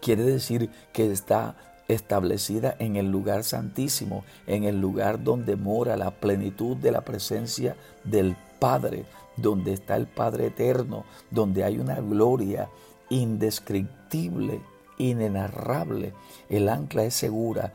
quiere 0.01 0.24
decir 0.24 0.69
que 0.93 1.12
está 1.12 1.55
establecida 1.88 2.75
en 2.79 2.95
el 2.95 3.12
lugar 3.12 3.43
santísimo, 3.43 4.24
en 4.48 4.63
el 4.63 4.79
lugar 4.79 5.24
donde 5.24 5.55
mora 5.55 5.98
la 5.98 6.12
plenitud 6.12 6.77
de 6.77 6.91
la 6.91 7.01
presencia 7.01 7.75
del 8.03 8.36
Padre, 8.60 9.05
donde 9.38 9.74
está 9.74 9.95
el 9.95 10.07
Padre 10.07 10.48
eterno, 10.48 11.05
donde 11.29 11.63
hay 11.63 11.77
una 11.77 12.00
gloria 12.00 12.69
indescriptible, 13.10 14.62
inenarrable. 14.98 16.13
El 16.50 16.69
ancla 16.69 17.03
es 17.03 17.13
segura 17.13 17.74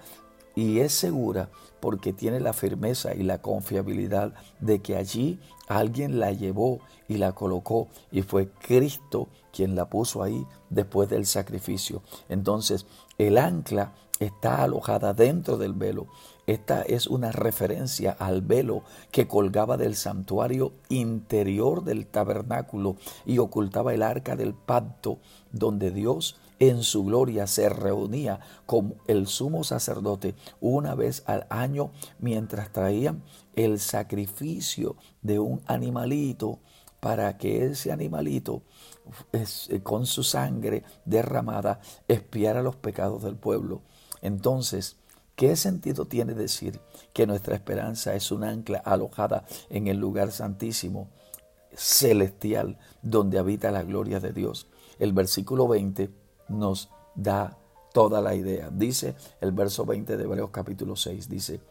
y 0.61 0.81
es 0.81 0.93
segura 0.93 1.49
porque 1.81 2.13
tiene 2.13 2.39
la 2.39 2.53
firmeza 2.53 3.15
y 3.15 3.23
la 3.23 3.41
confiabilidad 3.41 4.35
de 4.61 4.83
que 4.83 4.95
allí 4.95 5.41
alguien 5.69 6.21
la 6.21 6.33
llevó 6.33 6.81
y 7.09 7.17
la 7.17 7.33
colocó 7.33 7.89
y 8.13 8.21
fue 8.21 8.51
Cristo 8.51 9.29
quien 9.55 9.75
la 9.75 9.89
puso 9.89 10.23
ahí 10.23 10.47
después 10.69 11.09
del 11.09 11.25
sacrificio. 11.25 12.03
Entonces, 12.29 12.85
el 13.17 13.39
ancla 13.39 13.95
está 14.19 14.63
alojada 14.63 15.15
dentro 15.15 15.57
del 15.57 15.73
velo. 15.73 16.09
Esta 16.51 16.83
es 16.83 17.07
una 17.07 17.31
referencia 17.31 18.11
al 18.11 18.43
velo 18.43 18.83
que 19.13 19.29
colgaba 19.29 19.77
del 19.77 19.95
santuario 19.95 20.73
interior 20.89 21.85
del 21.85 22.09
tabernáculo 22.09 22.97
y 23.25 23.39
ocultaba 23.39 23.95
el 23.95 24.03
arca 24.03 24.35
del 24.35 24.53
pacto 24.55 25.21
donde 25.53 25.93
Dios 25.93 26.41
en 26.59 26.83
su 26.83 27.05
gloria 27.05 27.47
se 27.47 27.69
reunía 27.69 28.41
con 28.67 28.97
el 29.07 29.29
sumo 29.29 29.63
sacerdote 29.63 30.35
una 30.61 30.97
vez 30.97 31.23
al 31.27 31.47
año 31.51 31.93
mientras 32.19 32.73
traían 32.73 33.23
el 33.55 33.79
sacrificio 33.79 34.97
de 35.23 35.39
un 35.39 35.63
animalito 35.67 36.59
para 36.99 37.39
que 37.39 37.65
ese 37.67 37.93
animalito 37.93 38.63
eh, 39.33 39.81
con 39.85 40.05
su 40.05 40.25
sangre 40.25 40.83
derramada 41.05 41.79
espiara 42.09 42.61
los 42.61 42.75
pecados 42.75 43.23
del 43.23 43.37
pueblo. 43.37 43.83
Entonces, 44.21 45.00
¿qué 45.41 45.57
sentido 45.57 46.05
tiene 46.05 46.35
decir 46.35 46.83
que 47.15 47.27
nuestra 47.27 47.55
esperanza 47.55 48.15
es 48.15 48.31
un 48.31 48.45
ancla 48.45 48.77
alojada 48.81 49.47
en 49.71 49.87
el 49.87 49.97
lugar 49.97 50.33
santísimo, 50.33 51.09
celestial, 51.73 52.79
donde 53.01 53.39
habita 53.39 53.71
la 53.71 53.83
gloria 53.83 54.21
de 54.21 54.35
Dios? 54.35 54.67
El 54.99 55.15
versículo 55.15 55.67
20 55.67 56.11
nos 56.51 56.91
da 57.15 57.57
toda 57.95 58.21
la 58.21 58.35
idea. 58.35 58.69
Dice 58.71 59.15
el 59.41 59.53
verso 59.53 59.87
20 59.87 60.19
de 60.19 60.25
Hebreos 60.25 60.51
capítulo 60.51 60.95
6, 60.95 61.31
dice, 61.31 61.63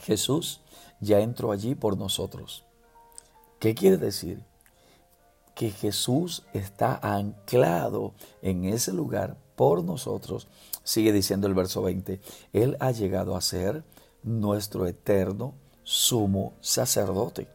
Jesús 0.00 0.60
ya 1.00 1.20
entró 1.20 1.50
allí 1.50 1.74
por 1.74 1.96
nosotros. 1.96 2.66
¿Qué 3.58 3.74
quiere 3.74 3.96
decir? 3.96 4.44
Que 5.54 5.70
Jesús 5.70 6.44
está 6.52 7.00
anclado 7.02 8.12
en 8.42 8.66
ese 8.66 8.92
lugar 8.92 9.38
por 9.56 9.82
nosotros 9.82 10.46
Sigue 10.88 11.12
diciendo 11.12 11.46
el 11.46 11.52
verso 11.52 11.82
20, 11.82 12.18
Él 12.54 12.78
ha 12.80 12.92
llegado 12.92 13.36
a 13.36 13.42
ser 13.42 13.84
nuestro 14.22 14.86
eterno 14.86 15.52
sumo 15.82 16.54
sacerdote. 16.62 17.46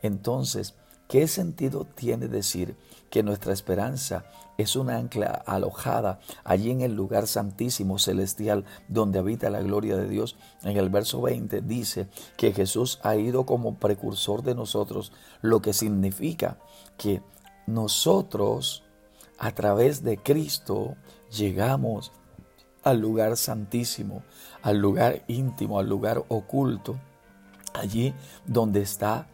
Entonces, 0.00 0.76
¿qué 1.08 1.26
sentido 1.26 1.88
tiene 1.92 2.28
decir 2.28 2.76
que 3.10 3.24
nuestra 3.24 3.52
esperanza 3.52 4.26
es 4.58 4.76
una 4.76 4.96
ancla 4.96 5.42
alojada 5.44 6.20
allí 6.44 6.70
en 6.70 6.82
el 6.82 6.94
lugar 6.94 7.26
santísimo 7.26 7.98
celestial 7.98 8.64
donde 8.86 9.18
habita 9.18 9.50
la 9.50 9.60
gloria 9.60 9.96
de 9.96 10.08
Dios? 10.08 10.36
En 10.62 10.76
el 10.76 10.88
verso 10.88 11.20
20 11.20 11.62
dice 11.62 12.06
que 12.36 12.52
Jesús 12.52 13.00
ha 13.02 13.16
ido 13.16 13.44
como 13.44 13.80
precursor 13.80 14.44
de 14.44 14.54
nosotros, 14.54 15.10
lo 15.42 15.60
que 15.60 15.72
significa 15.72 16.60
que 16.96 17.22
nosotros 17.66 18.84
a 19.36 19.50
través 19.50 20.04
de 20.04 20.16
Cristo 20.16 20.94
llegamos 21.36 22.12
al 22.82 23.00
lugar 23.00 23.36
santísimo, 23.36 24.22
al 24.62 24.78
lugar 24.78 25.22
íntimo, 25.28 25.78
al 25.78 25.88
lugar 25.88 26.24
oculto, 26.28 26.96
allí 27.74 28.14
donde 28.46 28.82
está 28.82 29.26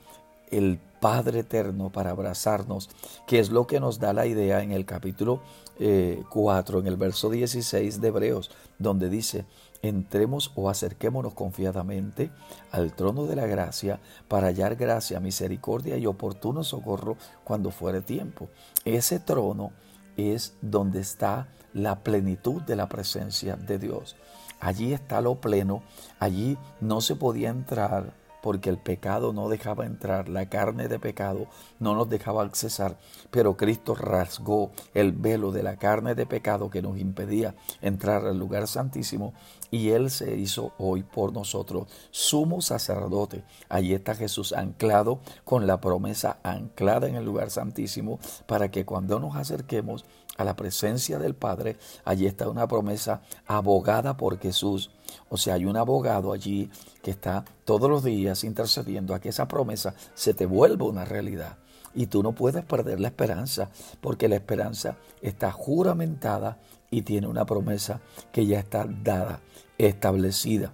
el 0.51 0.79
Padre 1.01 1.41
Eterno 1.41 1.91
para 1.91 2.11
abrazarnos, 2.11 2.89
que 3.27 3.39
es 3.39 3.51
lo 3.51 3.67
que 3.67 3.79
nos 3.81 3.99
da 3.99 4.13
la 4.13 4.27
idea 4.27 4.63
en 4.63 4.73
el 4.73 4.87
capítulo 4.87 5.43
4, 5.77 6.79
eh, 6.79 6.81
en 6.81 6.87
el 6.87 6.97
verso 6.97 7.29
16 7.29 8.01
de 8.01 8.09
Hebreos, 8.09 8.51
donde 8.79 9.11
dice, 9.11 9.45
entremos 9.83 10.51
o 10.55 10.71
acerquémonos 10.71 11.35
confiadamente 11.35 12.31
al 12.73 12.95
trono 12.95 13.27
de 13.27 13.37
la 13.37 13.47
gracia 13.47 14.01
para 14.29 14.47
hallar 14.47 14.77
gracia, 14.77 15.21
misericordia 15.21 15.99
y 15.99 16.07
oportuno 16.07 16.65
socorro 16.65 17.19
cuando 17.45 17.71
fuere 17.71 18.01
tiempo. 18.01 18.49
Ese 18.87 19.19
trono 19.21 19.73
es 20.17 20.55
donde 20.63 21.01
está 21.01 21.49
la 21.75 22.03
plenitud 22.03 22.63
de 22.63 22.77
la 22.77 22.89
presencia 22.89 23.57
de 23.57 23.79
Dios. 23.79 24.17
Allí 24.61 24.95
está 24.95 25.21
lo 25.21 25.35
pleno, 25.35 25.83
allí 26.19 26.57
no 26.81 27.03
se 27.03 27.17
podía 27.17 27.51
entrar 27.51 28.15
porque 28.45 28.69
el 28.69 28.77
pecado 28.77 29.33
no 29.33 29.49
dejaba 29.49 29.87
entrar, 29.87 30.29
la 30.29 30.51
carne 30.51 30.87
de 30.87 30.99
pecado 30.99 31.47
no 31.79 31.95
nos 31.95 32.11
dejaba 32.11 32.43
accesar, 32.43 32.99
pero 33.31 33.57
Cristo 33.57 33.95
rasgó 33.95 34.71
el 34.93 35.13
velo 35.13 35.51
de 35.51 35.63
la 35.63 35.77
carne 35.77 36.15
de 36.15 36.27
pecado 36.27 36.69
que 36.69 36.83
nos 36.83 36.99
impedía 36.99 37.55
entrar 37.81 38.27
al 38.27 38.39
lugar 38.39 38.69
santísimo 38.69 39.33
y 39.71 39.93
Él 39.93 40.11
se 40.11 40.37
hizo 40.37 40.75
hoy 40.77 41.03
por 41.05 41.33
nosotros 41.33 41.89
sumo 42.11 42.61
sacerdote. 42.61 43.45
Allí 43.71 43.95
está 43.95 44.15
Jesús 44.15 44.53
anclado 44.53 45.21
con 45.45 45.67
la 45.67 45.81
promesa 45.81 46.37
anclada 46.43 47.09
en 47.09 47.15
el 47.15 47.25
lugar 47.25 47.49
santísimo 47.49 48.19
para 48.45 48.71
que 48.71 48.85
cuando 48.85 49.19
nos 49.21 49.37
acerquemos 49.37 50.05
a 50.37 50.45
la 50.45 50.57
presencia 50.57 51.19
del 51.19 51.35
Padre, 51.35 51.77
allí 52.05 52.27
está 52.27 52.49
una 52.49 52.67
promesa 52.67 53.23
abogada 53.47 54.17
por 54.17 54.39
Jesús. 54.39 54.91
O 55.29 55.37
sea, 55.37 55.55
hay 55.55 55.65
un 55.65 55.77
abogado 55.77 56.33
allí 56.33 56.71
que 57.03 57.11
está 57.11 57.45
todos 57.65 57.89
los 57.89 58.03
días 58.03 58.45
intercediendo 58.45 59.15
a 59.15 59.21
que 59.21 59.29
esa 59.29 59.49
promesa 59.49 59.95
se 60.15 60.35
te 60.35 60.47
vuelva 60.47 60.87
una 60.87 61.05
realidad. 61.05 61.59
Y 61.95 62.07
tú 62.07 62.23
no 62.23 62.33
puedes 62.33 62.65
perder 62.65 62.99
la 62.99 63.09
esperanza, 63.09 63.71
porque 64.01 64.29
la 64.29 64.35
esperanza 64.35 64.97
está 65.23 65.53
juramentada 65.53 66.59
y 66.91 67.03
tiene 67.03 67.29
una 67.29 67.47
promesa 67.47 68.01
que 68.33 68.47
ya 68.47 68.59
está 68.59 68.87
dada, 68.87 69.41
establecida. 69.79 70.73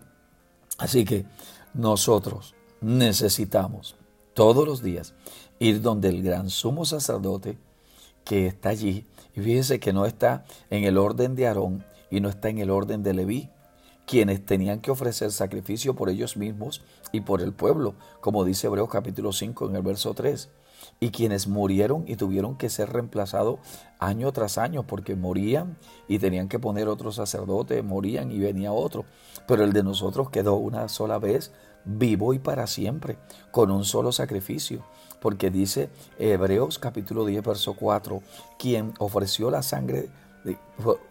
Así 0.79 1.05
que 1.05 1.27
nosotros 1.75 2.55
necesitamos 2.81 3.96
todos 4.33 4.66
los 4.66 4.83
días 4.83 5.14
ir 5.59 5.83
donde 5.83 6.09
el 6.09 6.23
gran 6.23 6.49
sumo 6.49 6.87
sacerdote 6.87 7.59
que 8.25 8.46
está 8.46 8.70
allí 8.70 9.07
y 9.35 9.40
fíjese 9.40 9.81
que 9.81 9.93
no 9.93 10.07
está 10.07 10.45
en 10.71 10.85
el 10.85 10.99
orden 10.99 11.35
de 11.35 11.47
Aarón 11.47 11.85
y 12.11 12.21
no 12.21 12.29
está 12.29 12.49
en 12.49 12.59
el 12.59 12.71
orden 12.71 13.03
de 13.03 13.14
Leví, 13.14 13.51
quienes 14.07 14.45
tenían 14.45 14.81
que 14.81 14.90
ofrecer 14.90 15.31
sacrificio 15.31 15.95
por 15.95 16.11
ellos 16.11 16.37
mismos 16.37 16.83
y 17.12 17.21
por 17.21 17.43
el 17.43 17.53
pueblo, 17.53 17.95
como 18.21 18.45
dice 18.45 18.66
Hebreos 18.66 18.88
capítulo 18.88 19.33
5 19.33 19.69
en 19.69 19.77
el 19.77 19.83
verso 19.83 20.14
3, 20.14 20.51
y 20.99 21.11
quienes 21.11 21.47
murieron 21.47 22.05
y 22.09 22.16
tuvieron 22.16 22.57
que 22.57 22.71
ser 22.71 22.93
reemplazados 22.93 23.61
año 23.99 24.33
tras 24.33 24.59
año, 24.59 24.87
porque 24.87 25.14
morían 25.14 25.79
y 26.09 26.19
tenían 26.19 26.49
que 26.49 26.59
poner 26.59 26.88
otro 26.88 27.12
sacerdote, 27.12 27.83
morían 27.83 28.33
y 28.33 28.38
venía 28.38 28.73
otro, 28.73 29.05
pero 29.47 29.62
el 29.62 29.73
de 29.73 29.83
nosotros 29.83 30.31
quedó 30.31 30.57
una 30.57 30.88
sola 30.88 31.19
vez 31.19 31.53
vivo 31.85 32.35
y 32.35 32.38
para 32.38 32.66
siempre, 32.66 33.19
con 33.53 33.71
un 33.71 33.85
solo 33.85 34.12
sacrificio 34.12 34.85
porque 35.20 35.50
dice 35.50 35.88
Hebreos 36.18 36.78
capítulo 36.78 37.24
10, 37.24 37.44
verso 37.44 37.74
4, 37.74 38.22
quien 38.59 38.94
ofreció 38.98 39.50
la 39.50 39.62
sangre, 39.62 40.09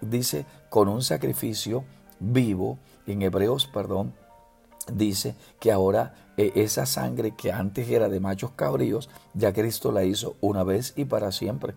dice, 0.02 0.46
con 0.70 0.88
un 0.88 1.02
sacrificio 1.02 1.84
vivo, 2.20 2.78
en 3.08 3.22
Hebreos, 3.24 3.68
perdón, 3.68 4.14
dice 4.94 5.36
que 5.60 5.72
ahora 5.72 6.14
eh, 6.38 6.52
esa 6.56 6.86
sangre 6.86 7.32
que 7.36 7.52
antes 7.52 7.90
era 7.90 8.10
de 8.10 8.20
machos 8.20 8.52
cabríos, 8.56 9.10
ya 9.34 9.54
Cristo 9.54 9.92
la 9.92 10.04
hizo 10.04 10.36
una 10.42 10.64
vez 10.64 10.94
y 10.96 11.06
para 11.06 11.32
siempre. 11.32 11.74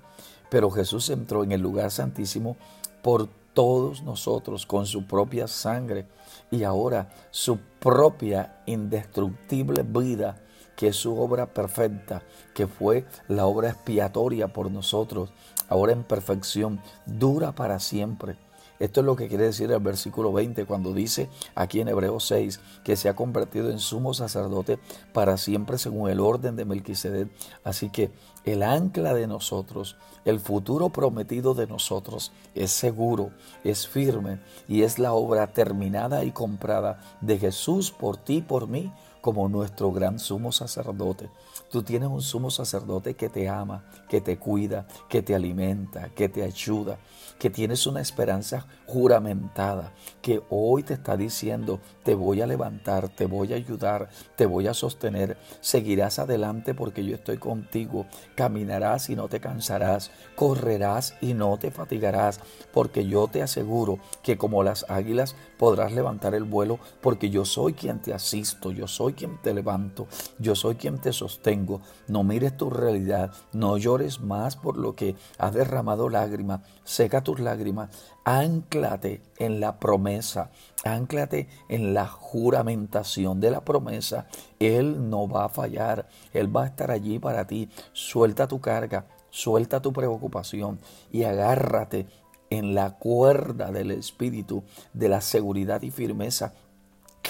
Pero 0.50 0.70
Jesús 0.70 1.08
entró 1.10 1.42
en 1.44 1.52
el 1.52 1.60
lugar 1.60 1.90
santísimo 1.90 2.56
por 3.02 3.28
todos 3.54 4.02
nosotros 4.02 4.66
con 4.66 4.86
su 4.86 5.06
propia 5.06 5.46
sangre 5.46 6.06
y 6.50 6.64
ahora 6.64 7.12
su 7.30 7.58
propia 7.80 8.62
indestructible 8.66 9.82
vida 9.82 10.40
que 10.76 10.92
su 10.92 11.18
obra 11.18 11.46
perfecta, 11.46 12.22
que 12.54 12.66
fue 12.66 13.04
la 13.28 13.46
obra 13.46 13.70
expiatoria 13.70 14.52
por 14.52 14.70
nosotros, 14.70 15.32
ahora 15.68 15.92
en 15.92 16.04
perfección, 16.04 16.80
dura 17.06 17.52
para 17.52 17.78
siempre. 17.78 18.36
Esto 18.82 18.98
es 18.98 19.06
lo 19.06 19.14
que 19.14 19.28
quiere 19.28 19.44
decir 19.44 19.70
el 19.70 19.78
versículo 19.78 20.32
20 20.32 20.64
cuando 20.64 20.92
dice 20.92 21.28
aquí 21.54 21.80
en 21.80 21.86
Hebreos 21.86 22.26
6 22.26 22.58
que 22.82 22.96
se 22.96 23.08
ha 23.08 23.14
convertido 23.14 23.70
en 23.70 23.78
sumo 23.78 24.12
sacerdote 24.12 24.80
para 25.12 25.36
siempre 25.36 25.78
según 25.78 26.10
el 26.10 26.18
orden 26.18 26.56
de 26.56 26.64
Melquisedec. 26.64 27.28
Así 27.62 27.90
que 27.90 28.10
el 28.44 28.64
ancla 28.64 29.14
de 29.14 29.28
nosotros, 29.28 29.96
el 30.24 30.40
futuro 30.40 30.88
prometido 30.88 31.54
de 31.54 31.68
nosotros 31.68 32.32
es 32.56 32.72
seguro, 32.72 33.30
es 33.62 33.86
firme 33.86 34.40
y 34.66 34.82
es 34.82 34.98
la 34.98 35.12
obra 35.12 35.52
terminada 35.52 36.24
y 36.24 36.32
comprada 36.32 36.98
de 37.20 37.38
Jesús 37.38 37.92
por 37.92 38.16
ti 38.16 38.38
y 38.38 38.42
por 38.42 38.66
mí 38.66 38.92
como 39.22 39.48
nuestro 39.48 39.92
gran 39.92 40.18
sumo 40.18 40.52
sacerdote. 40.52 41.30
Tú 41.70 41.82
tienes 41.82 42.10
un 42.10 42.20
sumo 42.20 42.50
sacerdote 42.50 43.14
que 43.14 43.30
te 43.30 43.48
ama, 43.48 43.84
que 44.08 44.20
te 44.20 44.36
cuida, 44.36 44.86
que 45.08 45.22
te 45.22 45.34
alimenta, 45.34 46.10
que 46.10 46.28
te 46.28 46.42
ayuda, 46.42 46.98
que 47.38 47.50
tienes 47.50 47.86
una 47.86 48.00
esperanza 48.00 48.66
juramentada, 48.86 49.92
que 50.20 50.42
hoy 50.50 50.82
te 50.82 50.94
está 50.94 51.16
diciendo, 51.16 51.80
te 52.02 52.14
voy 52.14 52.40
a 52.40 52.46
levantar, 52.46 53.08
te 53.08 53.26
voy 53.26 53.52
a 53.52 53.56
ayudar, 53.56 54.08
te 54.36 54.46
voy 54.46 54.66
a 54.66 54.74
sostener, 54.74 55.36
seguirás 55.60 56.18
adelante 56.18 56.74
porque 56.74 57.04
yo 57.04 57.14
estoy 57.14 57.38
contigo, 57.38 58.06
caminarás 58.34 59.10
y 59.10 59.16
no 59.16 59.28
te 59.28 59.40
cansarás, 59.40 60.10
correrás 60.36 61.14
y 61.20 61.34
no 61.34 61.56
te 61.58 61.70
fatigarás, 61.70 62.40
porque 62.72 63.06
yo 63.06 63.28
te 63.28 63.42
aseguro 63.42 63.98
que 64.22 64.36
como 64.36 64.62
las 64.62 64.86
águilas 64.88 65.34
podrás 65.58 65.92
levantar 65.92 66.34
el 66.34 66.44
vuelo, 66.44 66.78
porque 67.00 67.30
yo 67.30 67.44
soy 67.44 67.72
quien 67.72 68.00
te 68.00 68.12
asisto, 68.12 68.70
yo 68.70 68.86
soy 68.86 69.14
quien 69.14 69.40
te 69.40 69.54
levanto, 69.54 70.06
yo 70.38 70.54
soy 70.54 70.74
quien 70.74 70.98
te 70.98 71.12
sostengo. 71.12 71.80
No 72.08 72.24
mires 72.24 72.56
tu 72.56 72.70
realidad, 72.70 73.32
no 73.52 73.78
llores 73.78 74.20
más 74.20 74.56
por 74.56 74.76
lo 74.76 74.94
que 74.94 75.16
has 75.38 75.54
derramado 75.54 76.08
lágrimas, 76.08 76.60
lágrimas, 77.40 77.90
anclate 78.24 79.22
en 79.38 79.60
la 79.60 79.78
promesa, 79.78 80.50
anclate 80.84 81.48
en 81.68 81.94
la 81.94 82.06
juramentación 82.06 83.40
de 83.40 83.50
la 83.50 83.64
promesa. 83.64 84.26
Él 84.58 85.10
no 85.10 85.28
va 85.28 85.44
a 85.46 85.48
fallar, 85.48 86.08
Él 86.32 86.54
va 86.54 86.64
a 86.64 86.66
estar 86.66 86.90
allí 86.90 87.18
para 87.18 87.46
ti. 87.46 87.68
Suelta 87.92 88.46
tu 88.48 88.60
carga, 88.60 89.06
suelta 89.30 89.80
tu 89.80 89.92
preocupación 89.92 90.78
y 91.10 91.24
agárrate 91.24 92.06
en 92.50 92.74
la 92.74 92.98
cuerda 92.98 93.72
del 93.72 93.90
Espíritu, 93.92 94.62
de 94.92 95.08
la 95.08 95.22
seguridad 95.22 95.80
y 95.82 95.90
firmeza 95.90 96.52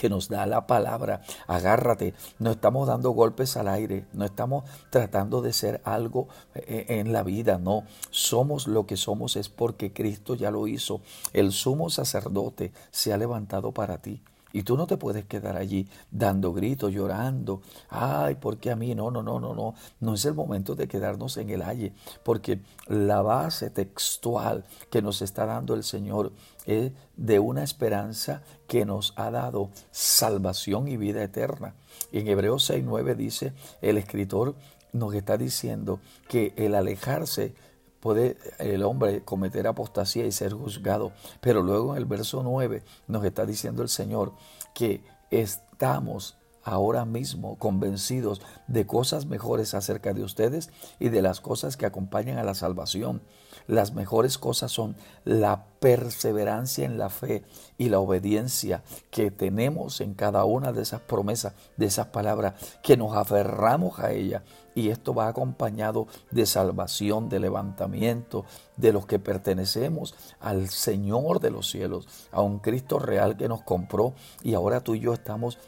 que 0.03 0.11
nos 0.11 0.29
da 0.29 0.47
la 0.47 0.67
palabra. 0.67 1.23
Agárrate, 1.47 2.13
no 2.41 2.51
estamos 2.51 2.89
dando 2.89 3.13
golpes 3.13 3.57
al 3.57 3.69
aire, 3.69 4.05
no 4.13 4.25
estamos 4.25 4.65
tratando 4.91 5.43
de 5.43 5.53
ser 5.53 5.81
algo 5.85 6.27
eh, 6.57 6.87
en 6.89 7.13
la 7.13 7.23
vida, 7.23 7.59
no. 7.59 7.85
Somos 8.11 8.67
lo 8.67 8.85
que 8.85 8.97
somos 8.97 9.37
es 9.37 9.49
porque 9.49 9.93
Cristo 9.93 10.35
ya 10.35 10.51
lo 10.51 10.67
hizo. 10.67 11.03
El 11.33 11.53
sumo 11.53 11.89
sacerdote 11.89 12.73
se 12.91 13.13
ha 13.13 13.17
levantado 13.17 13.71
para 13.71 13.99
ti. 13.99 14.21
Y 14.53 14.63
tú 14.63 14.77
no 14.77 14.87
te 14.87 14.97
puedes 14.97 15.25
quedar 15.25 15.57
allí 15.57 15.89
dando 16.11 16.53
gritos, 16.53 16.93
llorando. 16.93 17.63
Ay, 17.89 18.35
¿por 18.37 18.59
qué 18.59 18.71
a 18.71 18.77
mí? 18.77 18.95
No, 18.95 19.11
no, 19.11 19.23
no, 19.23 19.41
no, 19.41 19.55
no. 19.55 19.75
No 20.01 20.15
es 20.15 20.25
el 20.25 20.35
momento 20.35 20.75
de 20.75 20.89
quedarnos 20.89 21.37
en 21.37 21.51
el 21.51 21.63
aire, 21.63 21.93
porque 22.23 22.61
la 22.87 23.23
base 23.23 23.71
textual 23.71 24.65
que 24.91 25.03
nos 25.03 25.23
está 25.23 25.47
dando 25.47 25.75
el 25.75 25.85
Señor 25.85 26.33
es 26.67 26.93
de 27.17 27.39
una 27.39 27.63
esperanza 27.63 28.43
que 28.67 28.85
nos 28.85 29.15
ha 29.17 29.31
dado 29.31 29.71
salvación 29.91 30.89
y 30.89 30.97
vida 30.97 31.23
eterna. 31.23 31.75
En 32.13 32.29
Hebreos 32.29 32.71
6.9 32.71 33.17
dice 33.17 33.53
el 33.81 33.99
escritor, 33.99 34.55
nos 34.93 35.15
está 35.15 35.37
diciendo 35.39 36.01
que 36.29 36.53
el 36.57 36.75
alejarse 36.75 37.55
puede 38.03 38.37
el 38.59 38.83
hombre 38.83 39.23
cometer 39.23 39.69
apostasía 39.69 40.27
y 40.27 40.33
ser 40.33 40.53
juzgado. 40.53 41.13
Pero 41.41 41.63
luego 41.63 41.93
en 41.93 41.99
el 41.99 42.05
verso 42.05 42.43
9 42.43 42.83
nos 43.07 43.25
está 43.25 43.47
diciendo 43.47 43.81
el 43.81 43.89
Señor 43.89 44.33
que 44.75 45.05
estamos 45.31 46.37
ahora 46.65 47.05
mismo 47.05 47.57
convencidos 47.59 48.41
de 48.67 48.87
cosas 48.87 49.27
mejores 49.27 49.75
acerca 49.75 50.13
de 50.13 50.23
ustedes 50.23 50.71
y 50.99 51.09
de 51.09 51.23
las 51.23 51.41
cosas 51.41 51.77
que 51.77 51.87
acompañan 51.87 52.39
a 52.39 52.45
la 52.45 52.55
salvación. 52.55 53.23
Las 53.67 53.93
mejores 53.93 54.39
cosas 54.39 54.73
son 54.73 54.97
la 55.25 55.67
perseverancia 55.79 56.85
en 56.85 56.99
la 56.99 57.11
fe 57.11 57.45
y 57.79 57.89
la 57.89 58.01
obediencia 58.01 58.83
que 59.11 59.31
tenemos 59.31 60.01
en 60.01 60.15
cada 60.15 60.45
una 60.45 60.73
de 60.73 60.83
esas 60.83 61.01
promesas, 61.01 61.55
de 61.77 61.87
esas 61.87 62.07
palabras, 62.09 62.55
que 62.83 62.97
nos 62.97 63.17
aferramos 63.17 63.99
a 63.99 64.13
ellas. 64.13 64.43
Y 64.75 64.89
esto 64.89 65.13
va 65.13 65.29
acompañado 65.29 66.07
de 66.31 66.47
salvación, 66.47 67.29
de 67.29 67.41
levantamiento, 67.41 68.45
de 68.77 68.93
los 68.93 69.07
que 69.07 69.19
pertenecemos 69.19 70.15
al 70.41 70.69
Señor 70.71 71.41
de 71.41 71.51
los 71.51 71.71
cielos, 71.71 72.09
a 72.31 72.41
un 72.41 72.59
Cristo 72.59 72.99
real 72.99 73.37
que 73.37 73.49
nos 73.49 73.63
compró 73.63 74.15
y 74.43 74.55
ahora 74.55 74.81
tú 74.81 74.95
y 74.95 75.01
yo 75.01 75.13
estamos 75.13 75.59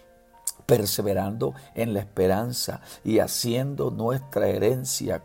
perseverando 0.67 1.55
en 1.75 1.95
la 1.95 2.01
esperanza 2.01 2.81
y 3.05 3.19
haciendo 3.19 3.91
nuestra 3.91 4.49
herencia, 4.49 5.21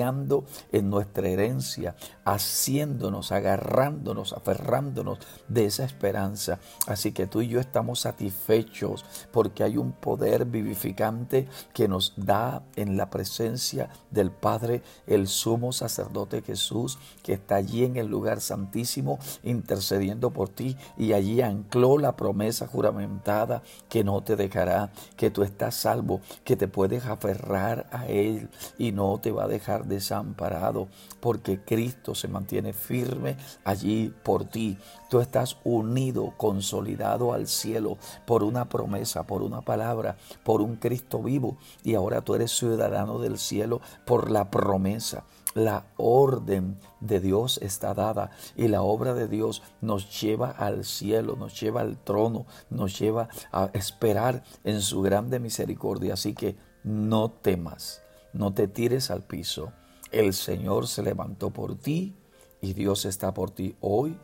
en 0.00 0.90
nuestra 0.90 1.28
herencia, 1.28 1.94
haciéndonos, 2.24 3.30
agarrándonos, 3.30 4.32
aferrándonos 4.32 5.18
de 5.48 5.66
esa 5.66 5.84
esperanza. 5.84 6.58
Así 6.86 7.12
que 7.12 7.26
tú 7.26 7.42
y 7.42 7.48
yo 7.48 7.60
estamos 7.60 8.00
satisfechos 8.00 9.04
porque 9.32 9.64
hay 9.64 9.76
un 9.76 9.92
poder 9.92 10.46
vivificante 10.46 11.46
que 11.74 11.88
nos 11.88 12.14
da 12.16 12.62
en 12.76 12.96
la 12.96 13.10
presencia 13.10 13.90
del 14.10 14.30
Padre, 14.30 14.82
el 15.06 15.28
sumo 15.28 15.72
sacerdote 15.72 16.42
Jesús, 16.42 16.98
que 17.22 17.34
está 17.34 17.56
allí 17.56 17.84
en 17.84 17.96
el 17.96 18.06
lugar 18.06 18.40
santísimo 18.40 19.18
intercediendo 19.42 20.30
por 20.30 20.48
ti 20.48 20.76
y 20.96 21.12
allí 21.12 21.42
ancló 21.42 21.98
la 21.98 22.16
promesa 22.16 22.66
juramentada 22.66 23.62
que 23.88 24.04
no 24.04 24.22
te 24.22 24.36
dejará 24.36 24.92
que 25.16 25.30
tú 25.30 25.42
estás 25.42 25.74
salvo, 25.74 26.20
que 26.44 26.56
te 26.56 26.68
puedes 26.68 27.04
aferrar 27.06 27.86
a 27.90 28.06
Él 28.06 28.48
y 28.78 28.92
no 28.92 29.18
te 29.20 29.30
va 29.30 29.44
a 29.44 29.48
dejar 29.48 29.81
desamparado, 29.82 30.88
porque 31.20 31.60
Cristo 31.60 32.14
se 32.14 32.28
mantiene 32.28 32.72
firme 32.72 33.36
allí 33.64 34.14
por 34.22 34.44
ti. 34.44 34.78
Tú 35.10 35.20
estás 35.20 35.58
unido, 35.64 36.34
consolidado 36.36 37.32
al 37.32 37.48
cielo 37.48 37.98
por 38.26 38.42
una 38.42 38.68
promesa, 38.68 39.24
por 39.24 39.42
una 39.42 39.60
palabra, 39.60 40.16
por 40.44 40.60
un 40.60 40.76
Cristo 40.76 41.22
vivo, 41.22 41.56
y 41.84 41.94
ahora 41.94 42.20
tú 42.20 42.34
eres 42.34 42.52
ciudadano 42.52 43.18
del 43.18 43.38
cielo 43.38 43.80
por 44.04 44.30
la 44.30 44.50
promesa. 44.50 45.24
La 45.54 45.84
orden 45.98 46.78
de 47.00 47.20
Dios 47.20 47.58
está 47.62 47.92
dada 47.92 48.30
y 48.56 48.68
la 48.68 48.80
obra 48.82 49.12
de 49.12 49.28
Dios 49.28 49.62
nos 49.82 50.20
lleva 50.20 50.50
al 50.50 50.84
cielo, 50.84 51.36
nos 51.36 51.60
lleva 51.60 51.82
al 51.82 51.98
trono, 51.98 52.46
nos 52.70 52.98
lleva 52.98 53.28
a 53.52 53.68
esperar 53.74 54.44
en 54.64 54.80
su 54.80 55.02
grande 55.02 55.40
misericordia. 55.40 56.14
Así 56.14 56.32
que 56.32 56.56
no 56.84 57.30
temas, 57.30 58.01
no 58.32 58.54
te 58.54 58.68
tires 58.68 59.10
al 59.10 59.22
piso. 59.22 59.72
El 60.10 60.34
Señor 60.34 60.86
se 60.88 61.02
levantó 61.02 61.50
por 61.50 61.76
ti 61.76 62.14
y 62.60 62.74
Dios 62.74 63.04
está 63.04 63.34
por 63.34 63.50
ti 63.50 63.76
hoy, 63.80 64.16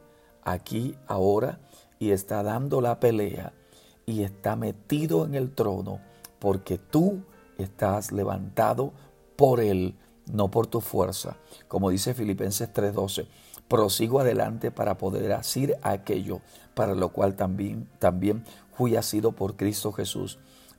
aquí, 0.42 0.94
ahora 1.07 1.61
y 1.99 2.11
está 2.11 2.42
dando 2.42 2.81
la 2.81 3.01
pelea 3.01 3.53
y 4.07 4.23
está 4.23 4.57
metido 4.57 5.25
en 5.25 5.35
el 5.35 5.55
trono 5.55 6.01
porque 6.38 6.79
tú 6.79 7.23
estás 7.59 8.12
levantado 8.12 8.92
por 9.37 9.61
Él 9.61 9.97
no 10.33 10.51
por 10.51 10.66
tu 10.66 10.81
fuerza. 10.81 11.37
Como 11.66 11.90
dice 11.90 12.14
Filipenses 12.14 12.73
3:12, 12.73 13.27
prosigo 13.66 14.21
adelante 14.21 14.71
para 14.71 14.99
poder 14.99 15.33
hacer 15.33 15.79
aquello 15.83 16.40
para 16.75 16.94
lo 16.94 17.11
cual 17.11 17.35
también, 17.35 17.88
también 17.99 18.44
fui 18.73 18.97
asido 18.97 19.33
por 19.33 19.57
Cristo 19.57 19.92
Jesús. 19.92 20.38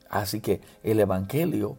Así 0.09 0.39
que 0.39 0.61
el 0.83 0.99
Evangelio 0.99 1.77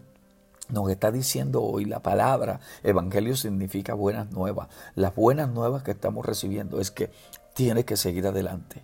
nos 0.72 0.90
está 0.90 1.10
diciendo 1.10 1.62
hoy 1.62 1.84
la 1.84 2.00
palabra, 2.00 2.60
Evangelio 2.82 3.36
significa 3.36 3.94
buenas 3.94 4.30
nuevas. 4.30 4.68
Las 4.94 5.14
buenas 5.14 5.48
nuevas 5.48 5.82
que 5.82 5.90
estamos 5.92 6.24
recibiendo 6.24 6.80
es 6.80 6.90
que 6.90 7.10
tienes 7.54 7.84
que 7.84 7.96
seguir 7.96 8.26
adelante, 8.26 8.82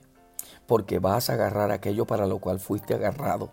porque 0.66 0.98
vas 0.98 1.30
a 1.30 1.34
agarrar 1.34 1.70
aquello 1.70 2.06
para 2.06 2.26
lo 2.26 2.38
cual 2.38 2.60
fuiste 2.60 2.94
agarrado. 2.94 3.50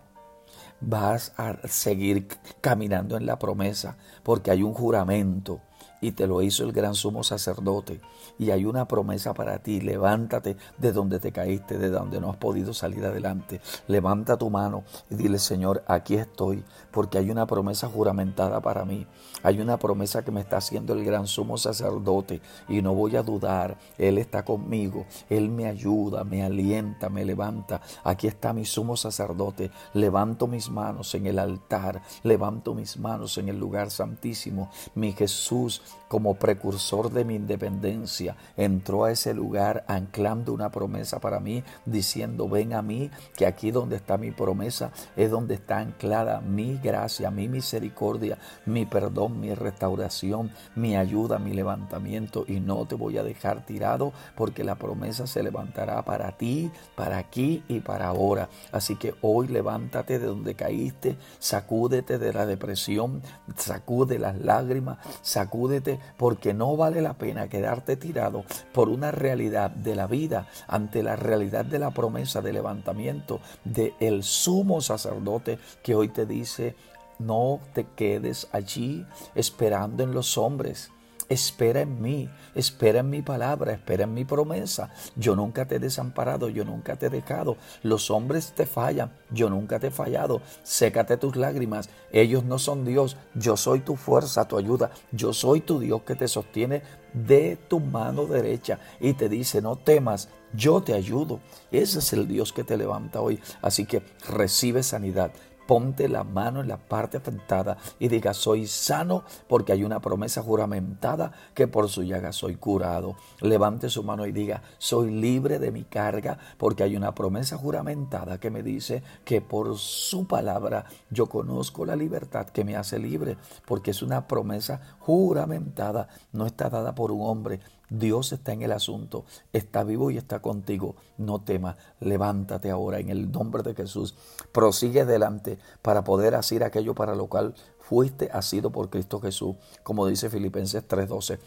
Vas 0.82 1.34
a 1.38 1.56
seguir 1.68 2.28
caminando 2.60 3.16
en 3.16 3.26
la 3.26 3.40
promesa, 3.40 3.98
porque 4.24 4.52
hay 4.52 4.64
un 4.64 4.74
juramento 4.74 5.62
y 6.04 6.12
te 6.12 6.28
lo 6.28 6.42
hizo 6.42 6.66
el 6.66 6.74
gran 6.74 6.96
sumo 6.96 7.24
sacerdote. 7.24 8.02
Y 8.38 8.52
hay 8.52 8.66
una 8.66 8.90
promesa 8.90 9.34
para 9.34 9.60
ti. 9.60 9.80
Levántate 9.80 10.58
de 10.78 10.92
donde 10.92 11.18
te 11.18 11.32
caíste, 11.32 11.78
de 11.78 11.90
donde 11.90 12.20
no 12.20 12.30
has 12.30 12.36
podido 12.36 12.74
salir 12.74 13.06
adelante. 13.06 13.62
Levanta 13.88 14.36
tu 14.38 14.50
mano 14.50 14.84
y 15.10 15.16
dile, 15.16 15.40
Señor, 15.40 15.82
aquí 15.88 16.16
estoy, 16.16 16.66
porque 16.92 17.20
hay 17.20 17.32
una 17.32 17.48
promesa 17.48 17.88
juramentada 17.88 18.60
para 18.60 18.84
mí. 18.84 19.08
Hay 19.44 19.60
una 19.60 19.78
promesa 19.78 20.24
que 20.24 20.32
me 20.32 20.42
está 20.42 20.58
haciendo 20.58 20.94
el 20.94 21.04
gran 21.04 21.28
sumo 21.28 21.58
sacerdote 21.58 22.42
y 22.68 22.82
no 22.82 22.96
voy 22.96 23.16
a 23.18 23.24
dudar. 23.24 23.78
Él 23.98 24.18
está 24.18 24.44
conmigo. 24.44 25.06
Él 25.30 25.50
me 25.50 25.68
ayuda, 25.68 26.24
me 26.24 26.44
alienta, 26.44 27.10
me 27.10 27.26
levanta. 27.26 27.82
Aquí 28.04 28.28
está 28.28 28.54
mi 28.54 28.66
sumo 28.66 28.96
sacerdote. 28.96 29.70
Levanto 29.94 30.48
mis 30.48 30.70
manos 30.70 31.14
en 31.16 31.28
el 31.28 31.40
altar. 31.40 32.02
Levanto 32.24 32.74
mis 32.74 32.98
manos 32.98 33.38
en 33.38 33.50
el 33.50 33.60
lugar 33.60 33.92
santísimo. 33.92 34.72
Mi 34.96 35.12
Jesús 35.12 35.82
como 36.14 36.36
precursor 36.36 37.12
de 37.12 37.26
mi 37.26 37.34
independencia, 37.34 38.36
entró 38.56 39.06
a 39.06 39.12
ese 39.12 39.34
lugar 39.34 39.84
anclando 39.88 40.54
una 40.54 40.70
promesa 40.70 41.20
para 41.20 41.40
mí, 41.40 41.64
diciendo, 41.88 42.48
ven 42.48 42.76
a 42.76 42.84
mí, 42.84 43.10
que 43.36 43.48
aquí 43.48 43.72
donde 43.72 43.96
está 43.96 44.20
mi 44.20 44.30
promesa 44.30 44.92
es 45.16 45.32
donde 45.32 45.56
está 45.56 45.80
anclada 45.80 46.40
mi 46.40 46.78
gracia, 46.78 47.32
mi 47.32 47.48
misericordia, 47.48 48.38
mi 48.68 48.86
perdón, 48.86 49.40
mi 49.40 49.56
restauración, 49.56 50.52
mi 50.76 50.96
ayuda, 50.96 51.40
mi 51.40 51.54
levantamiento, 51.54 52.46
y 52.48 52.60
no 52.60 52.86
te 52.86 52.94
voy 52.94 53.18
a 53.18 53.24
dejar 53.24 53.66
tirado 53.66 54.14
porque 54.36 54.64
la 54.64 54.76
promesa 54.76 55.26
se 55.26 55.42
levantará 55.42 56.06
para 56.06 56.38
ti, 56.38 56.70
para 56.96 57.18
aquí 57.18 57.64
y 57.68 57.80
para 57.80 58.10
ahora. 58.10 58.50
Así 58.72 58.98
que 58.98 59.16
hoy 59.24 59.48
levántate 59.48 60.20
de 60.20 60.28
donde 60.28 60.54
caíste, 60.54 61.18
sacúdete 61.40 62.20
de 62.20 62.34
la 62.34 62.46
depresión, 62.46 63.24
sacude 63.56 64.20
las 64.20 64.38
lágrimas, 64.40 65.00
sacúdete 65.24 66.03
porque 66.18 66.54
no 66.54 66.76
vale 66.78 67.02
la 67.02 67.14
pena 67.14 67.50
quedarte 67.50 67.96
tirado 67.96 68.44
por 68.74 68.90
una 68.90 69.12
realidad 69.12 69.72
de 69.72 69.96
la 69.96 70.08
vida 70.08 70.48
ante 70.68 71.04
la 71.04 71.16
realidad 71.16 71.66
de 71.66 71.80
la 71.80 71.92
promesa 71.92 72.42
de 72.42 72.54
levantamiento 72.54 73.40
de 73.64 73.94
el 74.00 74.24
sumo 74.24 74.82
sacerdote 74.82 75.60
que 75.82 75.96
hoy 75.96 76.10
te 76.10 76.26
dice 76.26 76.76
no 77.20 77.60
te 77.74 77.86
quedes 77.96 78.48
allí 78.52 79.06
esperando 79.36 80.04
en 80.04 80.14
los 80.14 80.38
hombres. 80.38 80.92
Espera 81.30 81.82
en 81.82 82.02
mí, 82.02 82.30
espera 82.54 83.00
en 83.00 83.10
mi 83.10 83.22
palabra, 83.22 83.74
espera 83.74 84.04
en 84.04 84.14
mi 84.14 84.26
promesa. 84.26 84.94
Yo 85.16 85.36
nunca 85.36 85.66
te 85.66 85.76
he 85.76 85.80
desamparado, 85.80 86.50
yo 86.50 86.66
nunca 86.66 86.96
te 86.96 87.08
he 87.08 87.10
dejado. 87.10 87.58
Los 87.82 88.12
hombres 88.12 88.54
te 88.54 88.66
fallan, 88.66 89.12
yo 89.32 89.50
nunca 89.50 89.80
te 89.80 89.88
he 89.88 89.92
fallado. 89.92 90.42
Sécate 90.64 91.18
tus 91.18 91.36
lágrimas, 91.36 91.90
ellos 92.12 92.44
no 92.44 92.60
son 92.60 92.86
Dios, 92.86 93.18
yo 93.36 93.58
soy 93.58 93.80
tu 93.80 93.96
fuerza, 93.96 94.48
tu 94.48 94.58
ayuda, 94.58 94.92
yo 95.12 95.34
soy 95.34 95.62
tu 95.62 95.80
Dios 95.80 96.02
que 96.04 96.16
te 96.16 96.28
sostiene 96.28 96.84
de 97.14 97.58
tu 97.68 97.80
mano 97.80 98.26
derecha 98.26 98.80
y 99.00 99.14
te 99.14 99.30
dice, 99.30 99.62
no 99.62 99.78
temas, 99.78 100.30
yo 100.54 100.82
te 100.82 100.94
ayudo. 100.94 101.40
Ese 101.72 102.00
es 102.00 102.14
el 102.14 102.28
Dios 102.28 102.54
que 102.54 102.64
te 102.64 102.78
levanta 102.78 103.22
hoy. 103.22 103.40
Así 103.62 103.86
que 103.86 104.04
recibe 104.28 104.84
sanidad, 104.84 105.32
Ponte 105.68 106.10
la 106.10 106.24
mano 106.24 106.62
en 106.62 106.68
la 106.68 106.78
parte 106.78 107.18
afectada 107.18 107.78
y 108.00 108.08
diga, 108.08 108.34
soy 108.34 108.68
sano 108.68 109.24
porque 109.48 109.72
hay 109.72 109.84
una 109.84 110.02
promesa 110.02 110.42
juramentada 110.42 111.32
que 111.54 111.68
por 111.68 111.90
su 111.90 112.04
llaga 112.04 112.34
soy 112.34 112.56
curado. 112.56 113.16
Levante 113.40 113.90
su 113.90 114.04
mano 114.04 114.26
y 114.26 114.32
diga, 114.32 114.62
soy 114.78 115.12
libre 115.12 115.60
de 115.60 115.72
mi 115.72 115.84
carga 115.84 116.38
porque 116.58 116.84
hay 116.84 116.96
una 116.96 117.16
promesa 117.16 117.58
juramentada 117.58 118.40
que 118.40 118.50
me 118.50 118.64
dice 118.64 119.04
que 119.26 119.42
por 119.42 119.78
su 119.78 120.28
palabra 120.28 120.86
yo 121.10 121.28
conozco 121.28 121.86
la 121.86 121.96
libertad 121.96 122.48
que 122.48 122.64
me 122.64 122.76
hace 122.76 123.00
libre 123.00 123.38
porque 123.66 123.92
es 123.92 124.02
una 124.02 124.28
promesa 124.28 124.82
juramentada, 125.00 126.10
no 126.32 126.46
está 126.46 126.70
dada 126.70 126.96
por 126.96 127.12
un 127.12 127.22
hombre, 127.22 127.60
Dios 127.90 128.32
está 128.32 128.54
en 128.54 128.62
el 128.64 128.72
asunto, 128.72 129.26
está 129.52 129.84
vivo 129.84 130.10
y 130.10 130.18
está 130.18 130.42
contigo. 130.42 130.96
No 131.18 131.42
temas, 131.42 131.76
levántate 132.00 132.72
ahora 132.72 133.00
en 133.00 133.10
el 133.10 133.32
nombre 133.32 133.64
de 133.64 133.76
Jesús. 133.76 134.16
Prosigue 134.52 135.02
adelante 135.02 135.60
para 135.82 136.04
poder 136.04 136.36
hacer 136.36 136.64
aquello 136.64 136.96
para 136.96 137.16
lo 137.16 137.28
cual 137.28 137.54
fuiste 137.80 138.30
sido 138.42 138.72
por 138.72 138.90
Cristo 138.90 139.20
Jesús, 139.20 139.56
como 139.84 140.08
dice 140.08 140.30
Filipenses 140.30 140.88
3:12. 140.88 141.40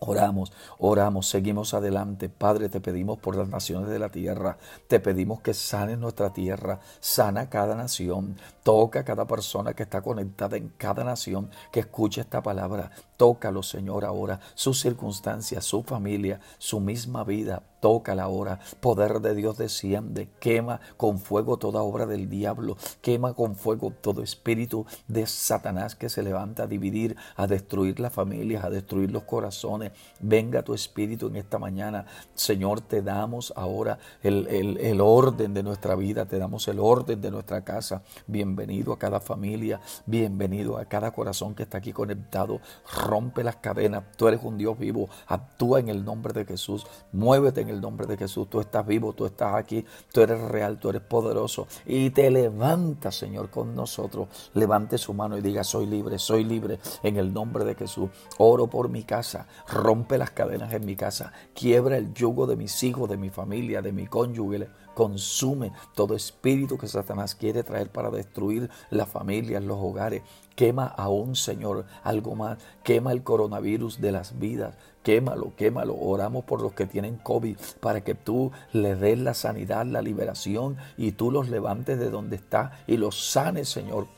Oramos, 0.00 0.52
oramos, 0.78 1.26
seguimos 1.26 1.74
adelante. 1.74 2.28
Padre, 2.28 2.68
te 2.68 2.80
pedimos 2.80 3.18
por 3.18 3.34
las 3.34 3.48
naciones 3.48 3.88
de 3.88 3.98
la 3.98 4.10
tierra. 4.10 4.56
Te 4.86 5.00
pedimos 5.00 5.40
que 5.40 5.54
sane 5.54 5.96
nuestra 5.96 6.32
tierra, 6.32 6.78
sana 7.00 7.50
cada 7.50 7.74
nación, 7.74 8.36
toca 8.62 9.00
a 9.00 9.04
cada 9.04 9.26
persona 9.26 9.74
que 9.74 9.82
está 9.82 10.00
conectada 10.00 10.56
en 10.56 10.68
cada 10.68 11.02
nación, 11.02 11.50
que 11.72 11.80
escuche 11.80 12.20
esta 12.20 12.42
palabra. 12.42 12.92
Tócalo, 13.18 13.64
Señor, 13.64 14.04
ahora, 14.04 14.38
sus 14.54 14.80
circunstancias, 14.80 15.64
su 15.64 15.82
familia, 15.82 16.38
su 16.58 16.78
misma 16.78 17.24
vida. 17.24 17.64
Tócala 17.80 18.24
ahora. 18.24 18.60
Poder 18.80 19.20
de 19.20 19.34
Dios 19.34 19.58
desciende. 19.58 20.28
Quema 20.40 20.80
con 20.96 21.18
fuego 21.18 21.58
toda 21.58 21.82
obra 21.82 22.06
del 22.06 22.28
diablo. 22.28 22.76
Quema 23.02 23.34
con 23.34 23.56
fuego 23.56 23.92
todo 24.00 24.22
espíritu 24.22 24.86
de 25.08 25.26
Satanás 25.26 25.94
que 25.94 26.08
se 26.08 26.22
levanta 26.22 26.64
a 26.64 26.66
dividir, 26.66 27.16
a 27.36 27.46
destruir 27.46 27.98
las 28.00 28.12
familias, 28.12 28.64
a 28.64 28.70
destruir 28.70 29.10
los 29.10 29.24
corazones. 29.24 29.92
Venga 30.20 30.62
tu 30.62 30.74
espíritu 30.74 31.26
en 31.26 31.36
esta 31.36 31.58
mañana. 31.58 32.06
Señor, 32.34 32.80
te 32.80 33.02
damos 33.02 33.52
ahora 33.56 33.98
el, 34.22 34.46
el 34.48 35.00
orden 35.00 35.54
de 35.54 35.62
nuestra 35.64 35.96
vida. 35.96 36.26
Te 36.26 36.38
damos 36.38 36.68
el 36.68 36.78
orden 36.78 37.20
de 37.20 37.30
nuestra 37.32 37.62
casa. 37.62 38.02
Bienvenido 38.28 38.92
a 38.92 38.98
cada 38.98 39.18
familia. 39.18 39.80
Bienvenido 40.06 40.78
a 40.78 40.84
cada 40.84 41.12
corazón 41.12 41.54
que 41.56 41.64
está 41.64 41.78
aquí 41.78 41.92
conectado 41.92 42.60
rompe 43.08 43.42
las 43.42 43.56
cadenas. 43.56 44.04
Tú 44.16 44.28
eres 44.28 44.40
un 44.42 44.58
Dios 44.58 44.78
vivo. 44.78 45.08
Actúa 45.26 45.80
en 45.80 45.88
el 45.88 46.04
nombre 46.04 46.32
de 46.32 46.44
Jesús. 46.44 46.86
Muévete 47.12 47.62
en 47.62 47.70
el 47.70 47.80
nombre 47.80 48.06
de 48.06 48.16
Jesús. 48.16 48.48
Tú 48.50 48.60
estás 48.60 48.86
vivo, 48.86 49.14
tú 49.14 49.24
estás 49.26 49.54
aquí. 49.54 49.84
Tú 50.12 50.20
eres 50.20 50.40
real, 50.40 50.78
tú 50.78 50.90
eres 50.90 51.02
poderoso. 51.02 51.66
Y 51.86 52.10
te 52.10 52.30
levanta, 52.30 53.10
Señor, 53.10 53.50
con 53.50 53.74
nosotros. 53.74 54.28
Levante 54.54 54.98
su 54.98 55.14
mano 55.14 55.38
y 55.38 55.40
diga, 55.40 55.64
soy 55.64 55.86
libre, 55.86 56.18
soy 56.18 56.44
libre 56.44 56.78
en 57.02 57.16
el 57.16 57.32
nombre 57.32 57.64
de 57.64 57.74
Jesús. 57.74 58.10
Oro 58.38 58.66
por 58.66 58.88
mi 58.88 59.04
casa. 59.04 59.46
Rompe 59.68 60.18
las 60.18 60.30
cadenas 60.30 60.72
en 60.72 60.84
mi 60.84 60.96
casa. 60.96 61.32
Quiebra 61.54 61.96
el 61.96 62.12
yugo 62.12 62.46
de 62.46 62.56
mis 62.56 62.82
hijos, 62.82 63.08
de 63.08 63.16
mi 63.16 63.30
familia, 63.30 63.82
de 63.82 63.92
mi 63.92 64.06
cónyuge 64.06 64.68
consume 64.98 65.72
todo 65.94 66.16
espíritu 66.16 66.76
que 66.76 66.88
Satanás 66.88 67.36
quiere 67.36 67.62
traer 67.62 67.90
para 67.92 68.10
destruir 68.10 68.68
las 68.90 69.08
familias, 69.08 69.62
los 69.62 69.78
hogares. 69.78 70.22
Quema 70.58 70.86
aún, 70.88 71.36
Señor, 71.36 71.84
algo 72.02 72.34
más. 72.34 72.58
Quema 72.82 73.12
el 73.12 73.22
coronavirus 73.22 74.00
de 74.00 74.10
las 74.10 74.40
vidas. 74.40 74.74
Quémalo, 75.04 75.54
quémalo. 75.54 75.94
Oramos 75.96 76.42
por 76.46 76.60
los 76.60 76.72
que 76.72 76.84
tienen 76.84 77.14
COVID 77.18 77.56
para 77.78 78.00
que 78.00 78.16
tú 78.16 78.50
les 78.72 78.98
des 78.98 79.20
la 79.20 79.34
sanidad, 79.34 79.86
la 79.86 80.02
liberación 80.02 80.76
y 80.96 81.12
tú 81.12 81.30
los 81.30 81.48
levantes 81.48 82.00
de 82.00 82.10
donde 82.10 82.34
está 82.34 82.72
y 82.88 82.96
los 82.96 83.30
sanes, 83.30 83.68
Señor 83.68 84.08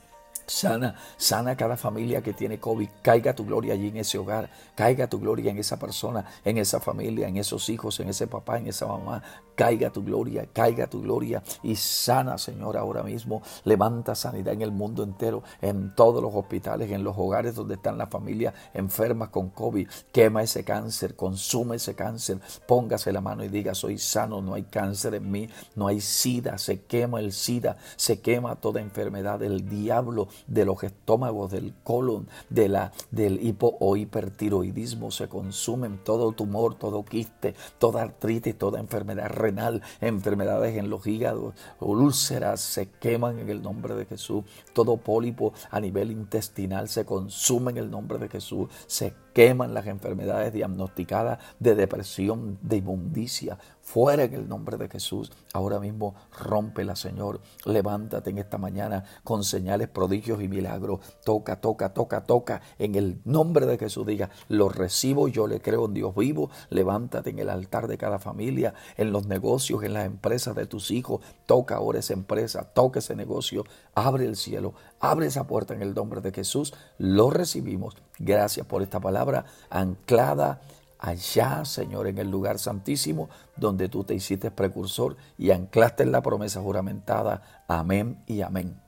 Sana, 0.50 0.96
sana 1.16 1.56
cada 1.56 1.76
familia 1.76 2.22
que 2.22 2.32
tiene 2.32 2.58
COVID. 2.58 2.88
Caiga 3.02 3.34
tu 3.34 3.46
gloria 3.46 3.74
allí 3.74 3.86
en 3.86 3.98
ese 3.98 4.18
hogar. 4.18 4.50
Caiga 4.74 5.06
tu 5.06 5.20
gloria 5.20 5.52
en 5.52 5.58
esa 5.58 5.78
persona, 5.78 6.24
en 6.44 6.58
esa 6.58 6.80
familia, 6.80 7.28
en 7.28 7.36
esos 7.36 7.68
hijos, 7.68 8.00
en 8.00 8.08
ese 8.08 8.26
papá, 8.26 8.58
en 8.58 8.66
esa 8.66 8.86
mamá. 8.86 9.22
Caiga 9.54 9.90
tu 9.90 10.02
gloria, 10.02 10.46
caiga 10.52 10.86
tu 10.86 11.02
gloria 11.02 11.42
y 11.62 11.76
sana, 11.76 12.38
Señor, 12.38 12.76
ahora 12.76 13.02
mismo. 13.02 13.42
Levanta 13.64 14.14
sanidad 14.14 14.54
en 14.54 14.62
el 14.62 14.72
mundo 14.72 15.02
entero, 15.02 15.42
en 15.60 15.94
todos 15.94 16.22
los 16.22 16.34
hospitales, 16.34 16.90
en 16.90 17.04
los 17.04 17.16
hogares 17.16 17.54
donde 17.54 17.74
están 17.74 17.98
las 17.98 18.08
familias 18.08 18.54
enfermas 18.74 19.28
con 19.28 19.50
COVID. 19.50 19.88
Quema 20.12 20.42
ese 20.42 20.64
cáncer, 20.64 21.16
consume 21.16 21.76
ese 21.76 21.94
cáncer. 21.94 22.38
Póngase 22.66 23.12
la 23.12 23.20
mano 23.20 23.44
y 23.44 23.48
diga, 23.48 23.74
soy 23.74 23.98
sano, 23.98 24.40
no 24.40 24.54
hay 24.54 24.62
cáncer 24.64 25.14
en 25.14 25.30
mí, 25.30 25.48
no 25.74 25.86
hay 25.86 26.00
sida. 26.00 26.58
Se 26.58 26.82
quema 26.82 27.20
el 27.20 27.32
sida, 27.32 27.76
se 27.96 28.20
quema 28.20 28.56
toda 28.56 28.80
enfermedad 28.80 29.38
del 29.38 29.68
diablo 29.68 30.28
de 30.46 30.64
los 30.64 30.82
estómagos, 30.82 31.50
del 31.50 31.74
colon, 31.84 32.28
de 32.48 32.68
la, 32.68 32.92
del 33.10 33.44
hipo 33.44 33.76
o 33.80 33.96
hipertiroidismo, 33.96 35.10
se 35.10 35.28
consumen 35.28 35.98
todo 36.04 36.32
tumor, 36.32 36.74
todo 36.74 37.04
quiste, 37.04 37.54
toda 37.78 38.02
artritis, 38.02 38.56
toda 38.56 38.80
enfermedad 38.80 39.30
renal, 39.40 39.82
enfermedades 40.00 40.76
en 40.76 40.90
los 40.90 41.06
hígados, 41.06 41.54
úlceras, 41.80 42.60
se 42.60 42.88
queman 42.88 43.38
en 43.38 43.48
el 43.48 43.62
nombre 43.62 43.94
de 43.94 44.06
Jesús, 44.06 44.44
todo 44.72 44.96
pólipo 44.96 45.52
a 45.70 45.80
nivel 45.80 46.10
intestinal 46.10 46.88
se 46.88 47.04
consume 47.04 47.72
en 47.72 47.78
el 47.78 47.90
nombre 47.90 48.18
de 48.18 48.28
Jesús, 48.28 48.68
se 48.86 49.14
queman 49.32 49.74
las 49.74 49.86
enfermedades 49.86 50.52
diagnosticadas 50.52 51.38
de 51.58 51.74
depresión, 51.74 52.58
de 52.62 52.78
inmundicia, 52.78 53.58
fuera 53.90 54.22
en 54.22 54.34
el 54.34 54.48
nombre 54.48 54.76
de 54.76 54.88
Jesús. 54.88 55.32
Ahora 55.52 55.80
mismo 55.80 56.14
rómpela, 56.38 56.94
Señor. 56.94 57.40
Levántate 57.64 58.30
en 58.30 58.38
esta 58.38 58.56
mañana 58.56 59.02
con 59.24 59.42
señales, 59.42 59.88
prodigios 59.88 60.40
y 60.40 60.46
milagros. 60.46 61.00
Toca, 61.24 61.60
toca, 61.60 61.92
toca, 61.92 62.22
toca. 62.22 62.60
En 62.78 62.94
el 62.94 63.20
nombre 63.24 63.66
de 63.66 63.78
Jesús 63.78 64.06
diga, 64.06 64.30
lo 64.48 64.68
recibo, 64.68 65.26
yo 65.26 65.48
le 65.48 65.60
creo 65.60 65.86
en 65.86 65.94
Dios 65.94 66.14
vivo. 66.14 66.50
Levántate 66.68 67.30
en 67.30 67.40
el 67.40 67.50
altar 67.50 67.88
de 67.88 67.98
cada 67.98 68.20
familia, 68.20 68.74
en 68.96 69.10
los 69.10 69.26
negocios, 69.26 69.82
en 69.82 69.94
las 69.94 70.06
empresas 70.06 70.54
de 70.54 70.66
tus 70.66 70.92
hijos. 70.92 71.20
Toca 71.46 71.74
ahora 71.74 71.98
esa 71.98 72.12
empresa, 72.12 72.62
toca 72.72 73.00
ese 73.00 73.16
negocio. 73.16 73.64
Abre 73.96 74.24
el 74.24 74.36
cielo, 74.36 74.72
abre 75.00 75.26
esa 75.26 75.48
puerta 75.48 75.74
en 75.74 75.82
el 75.82 75.94
nombre 75.94 76.20
de 76.20 76.30
Jesús. 76.30 76.74
Lo 76.98 77.30
recibimos. 77.30 77.96
Gracias 78.20 78.66
por 78.66 78.82
esta 78.82 79.00
palabra 79.00 79.46
anclada 79.68 80.60
allá, 81.00 81.64
Señor, 81.64 82.06
en 82.06 82.18
el 82.18 82.30
lugar 82.30 82.58
santísimo, 82.58 83.28
donde 83.56 83.88
tú 83.88 84.04
te 84.04 84.14
hiciste 84.14 84.50
precursor 84.50 85.16
y 85.38 85.50
anclaste 85.50 86.02
en 86.02 86.12
la 86.12 86.22
promesa 86.22 86.60
juramentada. 86.60 87.64
Amén 87.66 88.22
y 88.26 88.42
amén. 88.42 88.80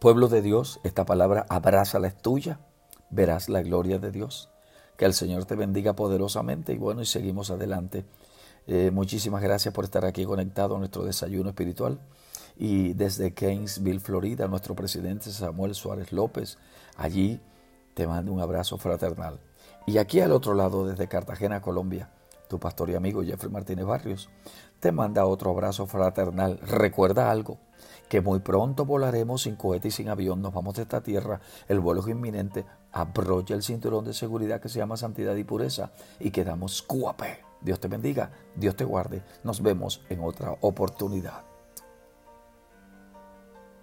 Pueblo 0.00 0.28
de 0.28 0.42
Dios, 0.42 0.80
esta 0.82 1.06
palabra 1.06 1.46
la 1.48 2.08
es 2.08 2.16
tuya, 2.16 2.58
verás 3.10 3.48
la 3.48 3.62
gloria 3.62 3.98
de 3.98 4.10
Dios. 4.10 4.50
Que 4.96 5.06
el 5.06 5.14
Señor 5.14 5.44
te 5.44 5.54
bendiga 5.54 5.94
poderosamente 5.94 6.72
y 6.72 6.78
bueno, 6.78 7.00
y 7.00 7.06
seguimos 7.06 7.50
adelante. 7.50 8.04
Eh, 8.66 8.90
muchísimas 8.92 9.42
gracias 9.42 9.72
por 9.72 9.84
estar 9.84 10.04
aquí 10.04 10.24
conectado 10.24 10.76
a 10.76 10.78
nuestro 10.78 11.04
desayuno 11.04 11.50
espiritual. 11.50 12.00
Y 12.56 12.92
desde 12.92 13.30
Gainesville, 13.30 14.00
Florida, 14.00 14.46
nuestro 14.46 14.74
presidente 14.74 15.30
Samuel 15.30 15.74
Suárez 15.74 16.12
López, 16.12 16.58
allí 16.96 17.40
te 17.94 18.06
mando 18.06 18.32
un 18.32 18.40
abrazo 18.40 18.78
fraternal. 18.78 19.40
Y 19.86 19.98
aquí 19.98 20.20
al 20.20 20.32
otro 20.32 20.54
lado, 20.54 20.86
desde 20.86 21.08
Cartagena, 21.08 21.60
Colombia, 21.60 22.10
tu 22.48 22.58
pastor 22.58 22.90
y 22.90 22.94
amigo 22.94 23.22
Jeffrey 23.22 23.50
Martínez 23.50 23.84
Barrios 23.84 24.30
te 24.80 24.92
manda 24.92 25.26
otro 25.26 25.50
abrazo 25.50 25.86
fraternal. 25.86 26.58
Recuerda 26.60 27.30
algo, 27.30 27.58
que 28.08 28.20
muy 28.20 28.40
pronto 28.40 28.84
volaremos 28.84 29.42
sin 29.42 29.56
cohete 29.56 29.88
y 29.88 29.90
sin 29.90 30.08
avión, 30.08 30.40
nos 30.40 30.54
vamos 30.54 30.74
de 30.74 30.82
esta 30.82 31.02
tierra, 31.02 31.40
el 31.68 31.80
vuelo 31.80 32.00
es 32.00 32.08
inminente, 32.08 32.64
abrocha 32.92 33.54
el 33.54 33.62
cinturón 33.62 34.04
de 34.04 34.14
seguridad 34.14 34.60
que 34.60 34.68
se 34.68 34.78
llama 34.78 34.96
santidad 34.96 35.34
y 35.36 35.44
pureza 35.44 35.92
y 36.20 36.30
quedamos 36.30 36.82
cuape. 36.82 37.40
Dios 37.60 37.80
te 37.80 37.88
bendiga, 37.88 38.30
Dios 38.54 38.76
te 38.76 38.84
guarde, 38.84 39.22
nos 39.42 39.62
vemos 39.62 40.02
en 40.10 40.20
otra 40.20 40.54
oportunidad. 40.60 41.53